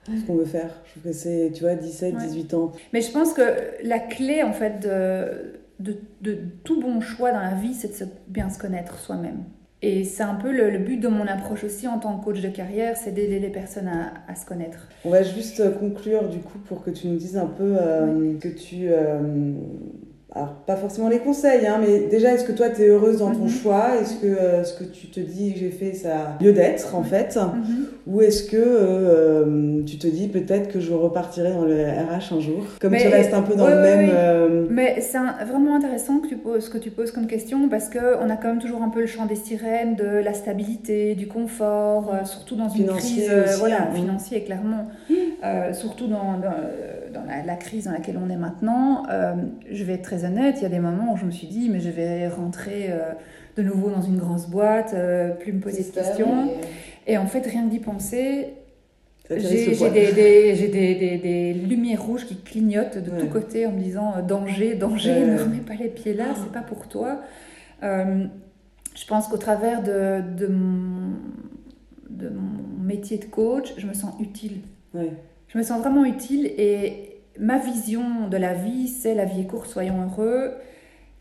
ce 0.08 0.26
qu'on 0.26 0.36
veut 0.36 0.46
faire. 0.46 0.72
Je 0.86 0.92
trouve 0.92 1.04
que 1.04 1.14
c'est, 1.14 1.52
tu 1.54 1.62
vois, 1.62 1.76
17, 1.76 2.16
18 2.18 2.54
ans. 2.56 2.72
Mais 2.92 3.02
je 3.02 3.12
pense 3.12 3.34
que 3.34 3.42
la 3.84 4.00
clé, 4.00 4.42
en 4.42 4.54
fait, 4.54 4.80
de, 4.80 5.60
de, 5.80 6.00
de 6.22 6.40
tout 6.64 6.82
bon 6.82 7.02
choix 7.02 7.32
dans 7.32 7.42
la 7.42 7.54
vie, 7.54 7.76
c'est 7.76 8.00
de 8.00 8.10
bien 8.28 8.50
se 8.50 8.58
connaître 8.58 8.98
soi-même. 8.98 9.44
Et 9.82 10.04
c'est 10.04 10.24
un 10.24 10.36
peu 10.36 10.52
le, 10.52 10.78
but 10.78 10.98
de 10.98 11.08
mon 11.08 11.26
approche 11.26 11.64
aussi 11.64 11.88
en 11.88 12.00
tant 12.00 12.18
que 12.18 12.26
coach 12.26 12.42
de 12.42 12.50
carrière, 12.50 12.98
c'est 12.98 13.12
d'aider 13.12 13.40
les 13.40 13.50
personnes 13.50 13.88
à, 13.88 14.14
à, 14.28 14.36
se 14.36 14.46
connaître. 14.46 14.90
On 15.06 15.10
va 15.10 15.24
juste 15.24 15.78
conclure 15.80 16.28
du 16.28 16.40
coup 16.40 16.58
pour 16.58 16.84
que 16.84 16.90
tu 16.90 17.08
nous 17.08 17.16
dises 17.16 17.38
un 17.38 17.46
peu 17.46 17.78
euh, 17.80 18.38
que 18.40 18.50
tu 18.50 18.90
euh, 18.90 19.54
alors 20.32 20.54
pas 20.68 20.76
forcément 20.76 21.10
les 21.10 21.20
conseils, 21.20 21.66
hein, 21.66 21.80
mais 21.82 22.02
déjà, 22.02 22.34
est-ce 22.34 22.44
que 22.44 22.52
toi, 22.52 22.70
tu 22.70 22.84
es 22.84 22.88
heureuse 22.88 23.18
dans 23.18 23.32
ton 23.32 23.46
mhm. 23.46 23.50
choix? 23.50 24.00
Est-ce 24.00 24.18
que 24.18 24.28
euh, 24.28 24.64
ce 24.64 24.78
que 24.78 24.84
tu 24.84 25.08
te 25.08 25.20
dis 25.20 25.54
que 25.54 25.60
j'ai 25.60 25.72
fait, 25.72 25.94
ça 25.94 26.38
a 26.38 26.44
lieu 26.44 26.54
d'être, 26.54 26.94
en 26.94 27.04
fait? 27.04 27.36
Mhm. 27.36 27.79
Ou 28.10 28.22
est-ce 28.22 28.44
que 28.44 28.58
euh, 28.58 29.84
tu 29.86 30.00
te 30.00 30.08
dis 30.08 30.28
peut-être 30.28 30.68
que 30.72 30.80
je 30.80 30.94
repartirai 30.94 31.52
dans 31.52 31.64
le 31.64 31.76
RH 31.76 32.34
un 32.34 32.40
jour 32.40 32.64
Comme 32.82 32.98
tu 32.98 33.08
restes 33.08 33.36
un 33.36 33.44
peu 33.44 33.54
dans 33.56 33.68
le 33.68 33.76
même... 33.76 34.10
Euh, 34.12 34.66
mais 34.70 35.00
c'est 35.00 35.20
vraiment 35.46 35.76
intéressant 35.76 36.20
que 36.20 36.28
tu 36.28 36.36
poses, 36.38 36.66
ce 36.66 36.70
que 36.72 36.80
tu 36.80 36.90
poses 36.90 37.12
comme 37.12 37.28
question, 37.28 37.70
parce 37.70 37.88
qu'on 37.88 38.30
a 38.30 38.36
quand 38.36 38.48
même 38.48 38.60
toujours 38.60 38.82
un 38.82 38.90
peu 38.90 39.02
le 39.02 39.06
champ 39.06 39.28
des 39.28 39.36
sirènes 39.36 39.96
de 39.96 40.08
la 40.08 40.34
stabilité, 40.34 41.14
du 41.14 41.28
confort, 41.28 42.12
surtout 42.26 42.56
dans 42.56 42.70
une 42.70 42.88
crise 42.88 43.32
voilà, 43.60 43.84
hein. 43.84 43.94
financier, 43.94 44.44
clairement. 44.44 44.88
surtout 45.74 46.08
dans, 46.08 46.40
dans, 46.40 47.26
la, 47.28 47.44
la, 47.46 47.56
crise 47.56 47.86
dans 47.86 47.92
laquelle 47.92 48.20
on 48.24 48.30
est 48.32 48.38
maintenant. 48.38 49.04
je 49.70 49.84
vais 49.84 49.94
être 49.94 50.04
très 50.04 50.26
honnête, 50.26 50.56
il 50.58 50.64
y 50.64 50.66
a 50.66 50.70
des 50.70 50.80
moments 50.80 51.14
où 51.14 51.18
je 51.18 51.26
me 51.26 51.32
suis 51.32 51.48
dit, 51.48 51.70
mais 51.70 51.80
je 51.80 51.90
vais 51.90 52.28
rentrer 52.28 52.88
euh, 52.90 53.14
de 53.58 53.64
nouveau 53.64 53.90
dans 53.90 54.02
une 54.02 54.18
grosse 54.18 54.48
boîte, 54.48 54.94
euh, 54.94 55.32
plus 55.32 55.54
me 55.54 55.60
poser 55.60 55.84
de 55.84 55.90
questions. 55.90 56.52
Et 57.10 57.18
en 57.18 57.26
fait, 57.26 57.46
rien 57.46 57.66
que 57.66 57.72
d'y 57.72 57.80
penser, 57.80 58.54
j'ai 59.30 59.76
des, 59.90 61.18
des, 61.18 61.54
lumières 61.54 62.04
rouges 62.04 62.26
qui 62.26 62.38
clignotent 62.38 62.98
de 62.98 63.20
tous 63.20 63.28
côtés 63.28 63.66
en 63.66 63.72
me 63.72 63.82
disant 63.82 64.14
euh, 64.16 64.22
danger, 64.22 64.76
danger, 64.76 65.26
ne 65.26 65.40
remets 65.40 65.58
pas 65.58 65.74
les 65.74 65.90
pieds 65.90 66.14
là, 66.14 66.26
c'est 66.36 66.52
pas 66.52 66.62
pour 66.62 66.88
toi. 66.88 67.22
je 67.82 69.06
pense 69.08 69.28
qu'au 69.28 69.38
travers 69.38 69.84
de, 69.84 70.22
de, 70.38 70.48
mon, 70.48 71.16
de 72.10 72.30
mon 72.30 72.84
métier 72.84 73.18
de 73.18 73.26
coach, 73.26 73.74
je 73.78 73.88
me 73.88 73.94
sens 73.94 74.14
utile. 74.20 74.62
Je 74.94 75.58
me 75.58 75.64
sens 75.64 75.80
vraiment 75.80 76.06
utile 76.06 76.46
et 76.46 77.22
ma 77.40 77.58
vision 77.58 78.28
de 78.28 78.38
la 78.38 78.54
vie, 78.54 78.88
c'est 78.88 79.16
la 79.16 79.26
vie 79.26 79.42
est 79.42 79.48
courte, 79.48 79.68
soyons 79.68 80.04
heureux, 80.04 80.54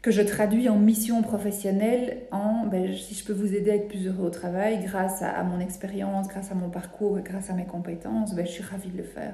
que 0.02 0.10
je 0.10 0.22
traduis 0.22 0.68
en 0.68 0.76
mission 0.76 1.22
professionnelle, 1.22 2.18
en 2.30 2.66
ben, 2.66 2.94
si 2.94 3.14
je 3.14 3.24
peux 3.24 3.32
vous 3.32 3.54
aider 3.54 3.70
à 3.70 3.74
être 3.74 3.88
plus 3.88 4.06
heureux 4.06 4.26
au 4.26 4.30
travail, 4.30 4.80
grâce 4.84 5.22
à, 5.22 5.42
mon 5.42 5.58
expérience, 5.60 6.28
grâce 6.28 6.52
à 6.52 6.54
mon 6.54 6.70
parcours 6.70 7.18
et 7.18 7.22
grâce 7.22 7.50
à 7.50 7.52
mes 7.52 7.64
compétences, 7.64 8.34
ben, 8.34 8.46
je 8.46 8.52
suis 8.52 8.62
ravie 8.62 8.90
de 8.90 8.98
le 8.98 9.02
faire. 9.02 9.32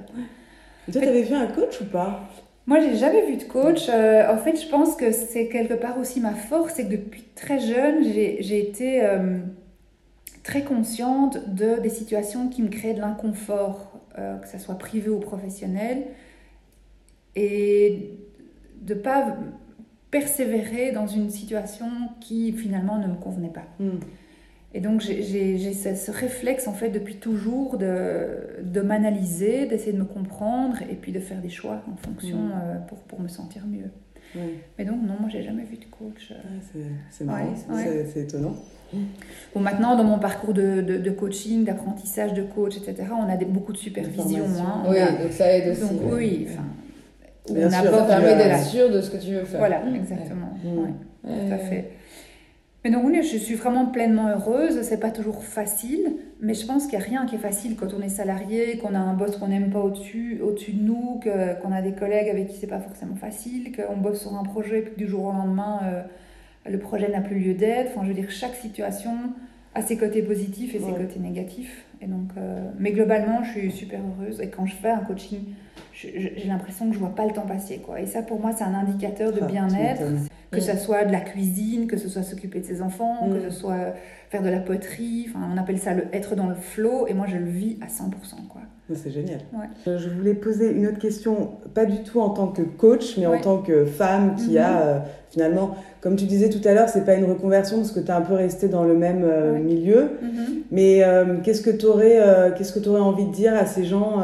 toi, 0.91 1.01
tu 1.01 1.07
avais 1.07 1.21
vu 1.21 1.35
un 1.35 1.47
coach 1.47 1.81
ou 1.81 1.85
pas? 1.85 2.27
Moi, 2.67 2.79
j'ai 2.79 2.95
jamais 2.95 3.27
vu 3.27 3.37
de 3.37 3.43
coach. 3.43 3.87
Euh, 3.89 4.27
en 4.27 4.37
fait, 4.37 4.59
je 4.59 4.67
pense 4.67 4.95
que 4.95 5.11
c'est 5.11 5.49
quelque 5.49 5.75
part 5.75 5.99
aussi 5.99 6.19
ma 6.19 6.33
force, 6.33 6.73
c'est 6.75 6.85
que 6.85 6.95
depuis 6.95 7.23
très 7.35 7.59
jeune, 7.59 8.03
j'ai 8.03 8.59
été 8.59 9.05
euh, 9.05 9.37
très 10.43 10.63
consciente 10.63 11.53
de 11.53 11.79
des 11.79 11.89
situations 11.89 12.49
qui 12.49 12.63
me 12.63 12.69
créaient 12.69 12.95
de 12.95 13.01
l'inconfort, 13.01 13.99
euh, 14.17 14.37
que 14.37 14.47
ce 14.47 14.57
soit 14.57 14.79
privé 14.79 15.09
ou 15.09 15.19
professionnel 15.19 16.05
et 17.35 18.17
de 18.81 18.93
pas 18.93 19.35
persévérer 20.15 20.93
dans 20.93 21.07
une 21.07 21.29
situation 21.29 21.87
qui 22.21 22.53
finalement 22.53 22.97
ne 22.99 23.07
me 23.07 23.15
convenait 23.15 23.49
pas. 23.49 23.67
Hmm. 23.79 23.99
Et 24.73 24.79
donc 24.79 25.01
j'ai 25.01 25.73
ce, 25.73 26.11
réflexe 26.11 26.69
en 26.69 26.73
fait 26.73 26.89
depuis 26.89 27.17
toujours 27.17 27.77
de, 27.77 28.37
de 28.63 28.81
m'analyser, 28.81 29.65
d'essayer 29.65 29.91
de 29.91 29.97
me 29.97 30.05
comprendre 30.05 30.77
et 30.89 30.95
puis 30.95 31.11
de 31.11 31.19
faire 31.19 31.41
des 31.41 31.49
choix 31.49 31.81
en 31.91 31.97
fonction 31.97 32.37
hmm. 32.37 32.51
euh, 32.53 32.77
pour, 32.87 32.99
pour, 32.99 33.19
me 33.19 33.27
sentir 33.27 33.63
mieux. 33.67 33.91
Mais 34.77 34.85
donc 34.85 35.01
non, 35.01 35.15
moi 35.19 35.29
j'ai 35.29 35.43
jamais 35.43 35.63
vu 35.63 35.77
de 35.77 35.85
coach. 35.85 36.31
Euh. 36.31 36.81
c'est 37.09 37.25
marrant, 37.25 37.53
c'est 38.13 38.21
étonnant. 38.21 38.55
Bon, 39.53 39.59
maintenant, 39.59 39.97
dans 39.97 40.03
mon 40.03 40.19
parcours 40.19 40.53
de, 40.53 40.81
de, 40.81 41.09
coaching, 41.09 41.65
d'apprentissage 41.65 42.33
de 42.33 42.43
coach, 42.43 42.77
etc., 42.77 43.09
on 43.11 43.29
a 43.29 43.35
des, 43.35 43.45
beaucoup 43.45 43.73
de 43.73 43.77
supervision. 43.77 44.45
Hein, 44.59 44.83
oui, 44.87 44.99
donc 45.21 45.31
ça 45.31 45.51
aide 45.51 45.71
aussi. 45.71 45.81
Donc, 45.81 46.13
oui, 46.13 46.47
enfin, 46.49 46.63
on 47.49 47.69
sûr, 47.69 47.69
ça 47.69 48.01
permet 48.03 48.35
d'être 48.35 48.63
sûr 48.63 48.91
de 48.91 49.01
ce 49.01 49.11
que 49.11 49.17
tu 49.17 49.33
veux 49.33 49.45
faire. 49.45 49.59
Voilà, 49.59 49.81
exactement. 49.95 50.57
tout 51.23 51.53
à 51.53 51.57
fait. 51.57 51.91
Mais 52.83 52.91
donc 52.91 53.03
oui, 53.03 53.23
je 53.23 53.37
suis 53.37 53.55
vraiment 53.55 53.87
pleinement 53.87 54.27
heureuse. 54.27 54.81
C'est 54.83 54.99
pas 54.99 55.09
toujours 55.09 55.43
facile, 55.43 56.17
mais 56.39 56.53
je 56.53 56.67
pense 56.67 56.85
qu'il 56.85 56.99
n'y 56.99 57.03
a 57.03 57.07
rien 57.07 57.25
qui 57.25 57.33
est 57.33 57.39
facile 57.39 57.75
quand 57.75 57.87
on 57.97 58.01
est 58.03 58.09
salarié, 58.09 58.77
qu'on 58.77 58.93
a 58.93 58.99
un 58.99 59.15
boss 59.15 59.37
qu'on 59.37 59.47
n'aime 59.47 59.71
pas 59.71 59.79
au-dessus, 59.79 60.39
au-dessus 60.43 60.73
de 60.73 60.83
nous, 60.83 61.19
qu'on 61.23 61.71
a 61.71 61.81
des 61.81 61.93
collègues 61.93 62.29
avec 62.29 62.49
qui 62.49 62.57
c'est 62.57 62.67
pas 62.67 62.79
forcément 62.79 63.15
facile, 63.15 63.75
qu'on 63.75 63.97
bosse 63.97 64.21
sur 64.21 64.35
un 64.35 64.43
projet 64.43 64.81
puis 64.81 64.93
que 64.93 64.99
du 64.99 65.07
jour 65.07 65.25
au 65.25 65.31
lendemain 65.31 65.79
euh, 65.83 66.01
le 66.69 66.77
projet 66.77 67.09
n'a 67.09 67.21
plus 67.21 67.39
lieu 67.39 67.53
d'être. 67.55 67.91
Enfin, 67.91 68.01
je 68.03 68.09
veux 68.09 68.13
dire, 68.13 68.29
chaque 68.29 68.55
situation 68.55 69.11
a 69.73 69.81
ses 69.81 69.97
côtés 69.97 70.21
positifs 70.21 70.75
et 70.75 70.79
ses 70.79 70.91
côtés 70.91 71.19
négatifs. 71.19 71.85
Et 72.05 72.07
donc, 72.07 72.29
euh, 72.37 72.69
mais 72.77 72.91
globalement, 72.91 73.43
je 73.43 73.59
suis 73.59 73.71
super 73.71 73.99
heureuse. 73.99 74.39
Et 74.39 74.49
quand 74.49 74.65
je 74.65 74.75
fais 74.75 74.91
un 74.91 74.99
coaching 74.99 75.41
j'ai 75.93 76.47
l'impression 76.47 76.89
que 76.89 76.93
je 76.93 76.99
vois 76.99 77.15
pas 77.15 77.25
le 77.25 77.31
temps 77.31 77.45
passer. 77.47 77.77
Quoi. 77.77 78.01
Et 78.01 78.05
ça, 78.05 78.21
pour 78.21 78.39
moi, 78.39 78.51
c'est 78.55 78.63
un 78.63 78.73
indicateur 78.73 79.31
de 79.31 79.41
bien-être. 79.41 80.03
Que 80.51 80.61
ce 80.61 80.77
soit 80.77 81.03
de 81.03 81.11
la 81.11 81.19
cuisine, 81.19 81.87
que 81.87 81.97
ce 81.97 82.07
soit 82.07 82.23
s'occuper 82.23 82.61
de 82.61 82.65
ses 82.65 82.81
enfants, 82.81 83.29
que 83.29 83.39
mm. 83.39 83.49
ce 83.49 83.49
soit 83.49 83.93
faire 84.29 84.41
de 84.41 84.49
la 84.49 84.59
poterie. 84.59 85.27
Enfin, 85.29 85.49
on 85.53 85.57
appelle 85.57 85.79
ça 85.79 85.93
le 85.93 86.03
être 86.13 86.35
dans 86.35 86.47
le 86.47 86.55
flow. 86.55 87.07
Et 87.07 87.13
moi, 87.13 87.27
je 87.27 87.35
le 87.35 87.49
vis 87.49 87.77
à 87.81 87.87
100%. 87.87 88.47
Quoi. 88.47 88.61
C'est 88.93 89.11
génial. 89.11 89.39
Je 89.85 90.09
voulais 90.09 90.35
poser 90.35 90.71
une 90.71 90.87
autre 90.87 90.99
question, 90.99 91.53
pas 91.73 91.85
du 91.85 92.03
tout 92.03 92.21
en 92.21 92.29
tant 92.29 92.47
que 92.47 92.61
coach, 92.61 93.17
mais 93.17 93.25
en 93.25 93.39
tant 93.39 93.57
que 93.57 93.83
femme 93.83 94.35
qui 94.35 94.57
a 94.59 94.69
mm-hmm. 94.69 94.87
euh, 94.87 94.99
finalement, 95.31 95.75
comme 96.01 96.15
tu 96.15 96.25
disais 96.25 96.49
tout 96.49 96.65
à 96.65 96.73
l'heure, 96.73 96.87
c'est 96.87 97.03
pas 97.03 97.15
une 97.15 97.25
reconversion 97.25 97.77
parce 97.77 97.91
que 97.91 97.99
tu 97.99 98.07
es 98.07 98.11
un 98.11 98.21
peu 98.21 98.35
resté 98.35 98.67
dans 98.67 98.83
le 98.83 98.95
même 98.95 99.23
euh, 99.23 99.57
milieu. 99.57 100.03
Mm-hmm. 100.23 100.63
Mais 100.71 101.03
euh, 101.03 101.37
qu'est-ce 101.43 101.63
que 101.63 101.71
tu 101.71 101.87
aurais, 101.95 102.53
qu'est-ce 102.57 102.77
que 102.77 102.87
aurais 102.87 103.01
envie 103.01 103.25
de 103.25 103.31
dire 103.31 103.55
à 103.55 103.65
ces 103.65 103.85
gens 103.85 104.21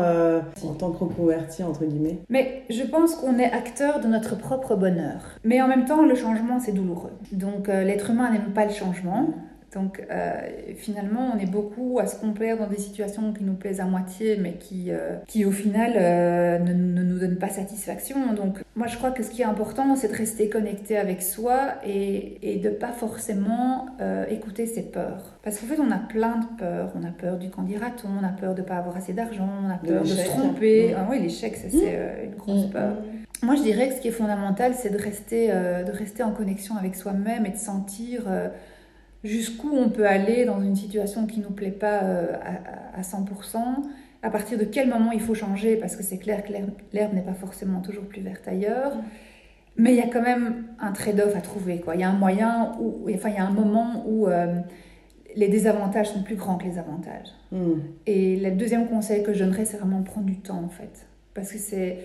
en 0.63 0.73
tant 0.73 0.91
que 0.91 1.03
reconvertis, 1.03 1.63
entre 1.63 1.85
guillemets? 1.85 2.19
Mais 2.29 2.63
je 2.69 2.83
pense 2.83 3.15
qu'on 3.15 3.39
est 3.39 3.51
acteur 3.51 3.99
de 3.99 4.07
notre 4.07 4.37
propre 4.37 4.75
bonheur. 4.75 5.37
Mais 5.43 5.61
en 5.61 5.67
même 5.67 5.85
temps, 5.85 6.05
le 6.05 6.15
changement, 6.15 6.59
c'est 6.59 6.73
douloureux. 6.73 7.13
Donc 7.31 7.67
l'être 7.67 8.09
humain 8.11 8.31
n'aime 8.31 8.53
pas 8.53 8.65
le 8.65 8.71
changement. 8.71 9.29
Donc 9.73 10.03
euh, 10.11 10.33
finalement, 10.75 11.31
on 11.33 11.39
est 11.39 11.49
beaucoup 11.49 11.99
à 11.99 12.05
se 12.05 12.17
complaire 12.17 12.57
dans 12.57 12.67
des 12.67 12.77
situations 12.77 13.31
qui 13.31 13.45
nous 13.45 13.53
plaisent 13.53 13.79
à 13.79 13.85
moitié, 13.85 14.37
mais 14.37 14.53
qui, 14.53 14.87
euh, 14.89 15.15
qui 15.27 15.45
au 15.45 15.51
final 15.51 15.93
euh, 15.95 16.59
ne, 16.59 16.73
ne, 16.73 17.03
nous 17.03 17.19
donnent 17.19 17.37
pas 17.37 17.47
satisfaction. 17.47 18.33
Donc 18.33 18.61
moi, 18.75 18.87
je 18.87 18.97
crois 18.97 19.11
que 19.11 19.23
ce 19.23 19.29
qui 19.29 19.43
est 19.43 19.45
important, 19.45 19.95
c'est 19.95 20.09
de 20.09 20.17
rester 20.17 20.49
connecté 20.49 20.97
avec 20.97 21.21
soi 21.21 21.75
et, 21.85 22.37
et 22.41 22.57
de 22.57 22.69
pas 22.69 22.91
forcément 22.91 23.87
écouter 24.29 24.65
ses 24.65 24.83
peurs. 24.83 25.37
Parce 25.43 25.59
qu'en 25.59 25.67
fait, 25.67 25.79
on 25.79 25.91
a 25.91 25.97
plein 25.97 26.37
de 26.39 26.45
peurs. 26.57 26.91
On 26.99 27.07
a 27.07 27.11
peur 27.11 27.37
du 27.37 27.49
candidaton, 27.49 28.09
on 28.21 28.25
a 28.25 28.31
peur 28.31 28.55
de 28.55 28.61
ne 28.61 28.65
pas 28.65 28.75
avoir 28.75 28.97
assez 28.97 29.13
d'argent, 29.13 29.47
on 29.65 29.69
a 29.69 29.77
peur 29.77 30.01
de, 30.01 30.07
se 30.07 30.25
tromper. 30.25 30.93
Ah, 30.97 31.07
oui, 31.09 31.19
l'échec, 31.19 31.55
ça 31.55 31.69
c'est 31.69 32.25
une 32.25 32.35
grosse 32.35 32.67
mmh. 32.67 32.71
peur. 32.71 32.97
Moi, 33.43 33.55
je 33.55 33.63
dirais 33.63 33.87
que 33.87 33.95
ce 33.95 34.01
qui 34.01 34.09
est 34.09 34.11
fondamental, 34.11 34.73
c'est 34.75 34.89
de 34.89 35.01
rester, 35.01 35.47
de 35.47 35.91
rester 35.91 36.23
en 36.23 36.31
connexion 36.31 36.75
avec 36.75 36.95
soi-même 36.95 37.45
et 37.45 37.51
de 37.51 37.57
sentir 37.57 38.23
jusqu'où 39.23 39.71
on 39.75 39.89
peut 39.89 40.05
aller 40.05 40.45
dans 40.45 40.61
une 40.61 40.75
situation 40.75 41.27
qui 41.27 41.39
ne 41.39 41.45
nous 41.45 41.51
plaît 41.51 41.71
pas 41.71 42.03
euh, 42.03 42.33
à, 42.95 43.01
100%, 43.01 43.57
à 44.23 44.29
partir 44.29 44.57
de 44.57 44.63
quel 44.63 44.89
moment 44.89 45.11
il 45.11 45.19
faut 45.19 45.35
changer, 45.35 45.75
parce 45.75 45.95
que 45.95 46.03
c'est 46.03 46.17
clair 46.17 46.43
que 46.43 46.51
l'herbe 46.93 47.13
n'est 47.13 47.21
pas 47.21 47.33
forcément 47.33 47.81
toujours 47.81 48.05
plus 48.05 48.21
verte 48.21 48.47
ailleurs. 48.47 48.93
Mais 49.77 49.93
il 49.93 49.97
y 49.97 50.01
a 50.01 50.07
quand 50.07 50.21
même 50.21 50.65
un 50.79 50.91
trade-off 50.91 51.35
à 51.35 51.41
trouver. 51.41 51.79
Quoi. 51.79 51.95
Il 51.95 52.01
y 52.01 52.03
a 52.03 52.09
un 52.09 52.17
moyen, 52.17 52.73
où, 52.79 53.07
enfin 53.13 53.29
il 53.29 53.35
y 53.35 53.39
a 53.39 53.45
un 53.45 53.51
moment 53.51 54.03
où 54.07 54.27
euh, 54.27 54.59
les 55.35 55.47
désavantages 55.47 56.09
sont 56.09 56.23
plus 56.23 56.35
grands 56.35 56.57
que 56.57 56.65
les 56.65 56.77
avantages. 56.77 57.29
Hmm. 57.51 57.79
Et 58.05 58.37
le 58.37 58.51
deuxième 58.51 58.87
conseil 58.87 59.23
que 59.23 59.33
je 59.33 59.43
donnerais, 59.43 59.65
c'est 59.65 59.77
vraiment 59.77 60.03
prendre 60.03 60.27
du 60.27 60.39
temps 60.39 60.61
en 60.63 60.69
fait. 60.69 61.07
Parce 61.33 61.51
que 61.51 61.57
c'est... 61.57 61.99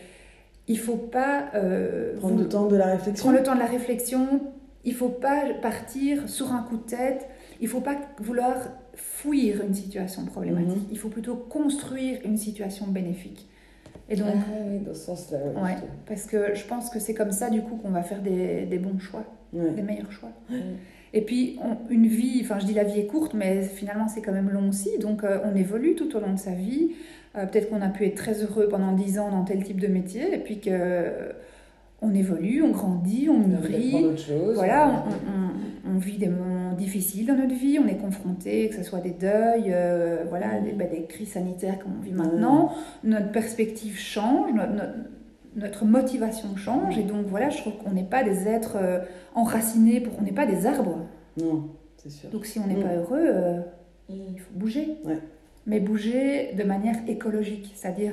Il 0.69 0.79
faut 0.79 0.97
pas... 0.97 1.45
Euh, 1.55 2.17
prendre 2.19 2.39
le 2.39 2.49
temps 2.49 2.67
de 2.67 2.77
la 2.77 2.87
réflexion. 2.87 3.25
Prendre 3.25 3.39
le 3.39 3.45
temps 3.45 3.55
de 3.55 3.61
la 3.61 3.67
réflexion, 3.67 4.41
il 4.87 4.95
faut 4.95 5.11
pas 5.11 5.43
partir 5.61 6.29
sur 6.29 6.53
un 6.53 6.63
coup 6.63 6.77
de 6.79 6.87
tête. 6.87 7.29
Il 7.61 7.69
faut 7.69 7.81
pas 7.81 7.97
vouloir 8.21 8.55
fuir 8.95 9.63
une 9.67 9.75
situation 9.75 10.25
problématique. 10.25 10.77
Mhm. 10.85 10.89
Il 10.91 10.99
faut 10.99 11.09
plutôt 11.11 11.37
construire 11.37 12.19
une 12.25 12.37
situation 12.39 12.87
bénéfique. 12.87 13.47
Et 14.09 14.17
donc, 14.17 14.29
Ah 14.35 14.53
oui, 14.69 14.79
dans 14.81 14.95
ce 14.95 15.01
sens-là. 15.01 15.39
ouais, 15.63 15.75
parce 16.07 16.27
que 16.27 16.55
je 16.55 16.65
pense 16.65 16.91
que 16.91 16.99
c'est 17.01 17.15
comme 17.15 17.33
ça 17.33 17.51
du 17.51 17.61
coup 17.63 17.77
qu'on 17.77 17.91
va 17.91 18.03
faire 18.03 18.23
des, 18.23 18.65
des 18.67 18.79
bons 18.79 18.99
choix, 18.99 19.25
des 19.53 19.83
meilleurs 19.83 20.13
choix. 20.13 20.31
Et 21.13 21.23
puis, 21.23 21.59
on- 21.63 21.91
une 21.91 22.07
vie, 22.07 22.41
enfin 22.45 22.59
je 22.59 22.67
dis 22.67 22.75
la 22.75 22.85
vie 22.85 23.01
est 23.01 23.07
courte, 23.07 23.33
mais 23.35 23.63
finalement 23.63 24.07
c'est 24.07 24.21
quand 24.23 24.33
même 24.33 24.51
long 24.51 24.69
aussi. 24.69 24.99
Donc 25.01 25.25
euh, 25.25 25.39
on 25.45 25.57
évolue 25.57 25.95
tout 25.97 26.15
au 26.17 26.21
long 26.21 26.33
de 26.35 26.39
sa 26.39 26.53
vie. 26.53 26.93
Euh, 27.37 27.47
Peut-être 27.47 27.69
qu'on 27.71 27.83
a 27.83 27.89
pu 27.89 28.05
être 28.07 28.15
très 28.17 28.43
heureux 28.43 28.69
pendant 28.69 28.93
10 28.93 29.19
ans 29.19 29.31
dans 29.31 29.45
tel 29.45 29.63
type 29.65 29.81
de 29.81 29.89
métier, 29.89 30.35
et 30.35 30.39
puis 30.39 30.61
que 30.61 31.33
on 32.03 32.15
évolue, 32.15 32.63
on 32.63 32.71
grandit, 32.71 33.29
on 33.31 33.39
mûrit. 33.39 34.07
Voilà, 34.55 35.05
on, 35.87 35.91
on- 35.91 35.99
vit 35.99 36.19
des 36.19 36.29
moments 36.29 36.73
difficiles 36.75 37.27
dans 37.27 37.37
notre 37.37 37.55
vie, 37.55 37.79
on 37.83 37.89
est 37.89 37.97
confronté, 37.97 38.69
que 38.69 38.75
ce 38.77 38.83
soit 38.83 38.99
des 39.01 39.13
deuils, 39.13 39.71
euh, 39.73 40.25
voilà, 40.29 40.61
des, 40.61 40.73
bah, 40.73 40.85
des 40.85 41.05
crises 41.05 41.31
sanitaires 41.33 41.79
comme 41.79 41.93
on 41.99 42.03
vit 42.03 42.13
maintenant. 42.13 42.73
Notre 43.03 43.33
perspective 43.33 43.97
change, 43.99 44.53
notre, 44.53 44.73
notre- 44.75 44.93
notre 45.57 45.85
motivation 45.87 46.55
change, 46.55 46.99
et 46.99 47.03
donc 47.03 47.25
voilà, 47.29 47.49
je 47.49 47.57
trouve 47.57 47.79
qu'on 47.79 47.93
n'est 47.93 48.05
pas 48.05 48.23
des 48.23 48.47
êtres 48.47 48.77
euh, 48.77 48.99
enracinés, 49.35 50.01
pour, 50.01 50.13
on 50.19 50.23
n'est 50.23 50.33
pas 50.33 50.45
des 50.45 50.67
arbres. 50.67 50.99
Non, 51.43 51.71
c'est 51.97 52.11
sûr. 52.11 52.29
Donc 52.29 52.45
si 52.45 52.59
on 52.59 52.67
n'est 52.67 52.77
Mm. 52.77 52.83
pas 52.83 52.95
heureux, 52.95 53.25
euh, 53.27 53.61
il 54.11 54.39
faut 54.39 54.53
bouger. 54.55 54.99
Ouais. 55.07 55.19
Mais 55.67 55.81
bouger 55.81 56.53
de 56.59 56.63
manière 56.63 56.97
écologique, 57.09 57.73
c'est-à-dire 57.75 58.13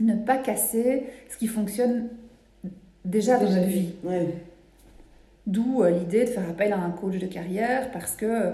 ne 0.00 0.14
pas 0.14 0.36
casser 0.36 1.04
ce 1.28 1.36
qui 1.36 1.46
fonctionne 1.48 2.08
déjà 3.04 3.38
dans 3.38 3.50
notre 3.50 3.66
vie. 3.66 3.90
Ouais. 4.04 4.28
D'où 5.46 5.82
euh, 5.82 5.90
l'idée 5.90 6.24
de 6.24 6.30
faire 6.30 6.48
appel 6.48 6.72
à 6.72 6.78
un 6.78 6.90
coach 6.90 7.18
de 7.18 7.26
carrière 7.26 7.90
parce 7.90 8.12
que 8.14 8.26
euh, 8.26 8.52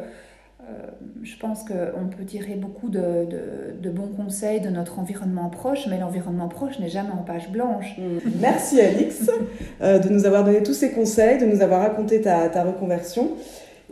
je 1.22 1.36
pense 1.38 1.64
qu'on 1.64 2.08
peut 2.08 2.24
tirer 2.24 2.54
beaucoup 2.54 2.88
de, 2.88 2.98
de- 3.30 3.80
de 3.80 3.90
bons 3.90 4.08
conseils 4.08 4.60
de 4.60 4.68
notre 4.70 4.98
environnement 4.98 5.48
proche, 5.50 5.86
mais 5.88 5.98
l'environnement 5.98 6.48
proche 6.48 6.78
n'est 6.78 6.88
jamais 6.88 7.10
en 7.12 7.22
page 7.22 7.50
blanche. 7.50 7.96
Mm. 7.98 8.18
Merci 8.40 8.80
Alix 8.80 9.30
euh, 9.82 9.98
de 9.98 10.08
nous 10.08 10.24
avoir 10.26 10.44
donné 10.44 10.62
tous 10.62 10.74
ces 10.74 10.90
conseils, 10.92 11.38
de 11.38 11.46
nous 11.46 11.60
avoir 11.62 11.80
raconté 11.82 12.20
ta, 12.22 12.48
ta 12.48 12.64
reconversion. 12.64 13.32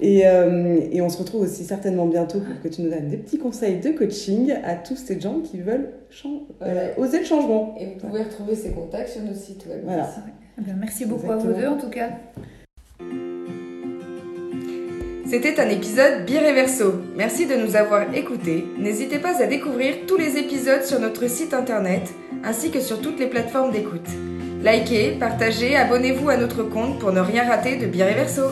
Et, 0.01 0.27
euh, 0.27 0.81
et 0.93 1.01
on 1.01 1.09
se 1.09 1.19
retrouve 1.19 1.43
aussi 1.43 1.65
certainement 1.65 2.07
bientôt 2.07 2.41
pour 2.41 2.61
que 2.63 2.69
tu 2.69 2.83
nous 2.83 2.91
donnes 2.91 3.09
des 3.09 3.17
petits 3.17 3.39
conseils 3.39 3.81
de 3.81 3.91
coaching 3.91 4.53
à 4.63 4.75
tous 4.75 4.97
ces 4.97 5.19
gens 5.19 5.41
qui 5.41 5.59
veulent 5.59 5.91
euh, 6.63 6.89
oser 6.99 7.21
le 7.21 7.25
changement. 7.25 7.75
Et 7.81 7.87
vous 7.87 8.07
pouvez 8.07 8.23
retrouver 8.23 8.55
ses 8.55 8.71
contacts 8.71 9.11
sur 9.11 9.23
notre 9.23 9.39
site 9.39 9.65
web. 9.67 9.81
Voilà. 9.85 10.11
Eh 10.59 10.71
merci 10.79 11.07
beaucoup 11.07 11.31
à 11.31 11.37
vous 11.37 11.53
deux 11.53 11.67
en 11.67 11.79
tout 11.79 11.91
cas. 11.91 12.11
C'était 15.29 15.59
un 15.59 15.69
épisode 15.69 16.25
Bireverso. 16.25 17.01
Merci 17.17 17.47
de 17.47 17.57
nous 17.57 17.75
avoir 17.75 18.15
écoutés. 18.15 18.65
N'hésitez 18.79 19.19
pas 19.19 19.43
à 19.43 19.47
découvrir 19.47 19.95
tous 20.07 20.17
les 20.17 20.39
épisodes 20.39 20.83
sur 20.83 21.01
notre 21.01 21.29
site 21.29 21.53
internet 21.53 22.03
ainsi 22.45 22.71
que 22.71 22.81
sur 22.81 23.01
toutes 23.01 23.19
les 23.19 23.27
plateformes 23.27 23.73
d'écoute. 23.73 24.09
Likez, 24.63 25.17
partagez, 25.19 25.75
abonnez-vous 25.75 26.29
à 26.29 26.37
notre 26.37 26.63
compte 26.63 26.99
pour 26.99 27.13
ne 27.13 27.21
rien 27.21 27.45
rater 27.45 27.77
de 27.77 27.87
Bireverso. 27.87 28.43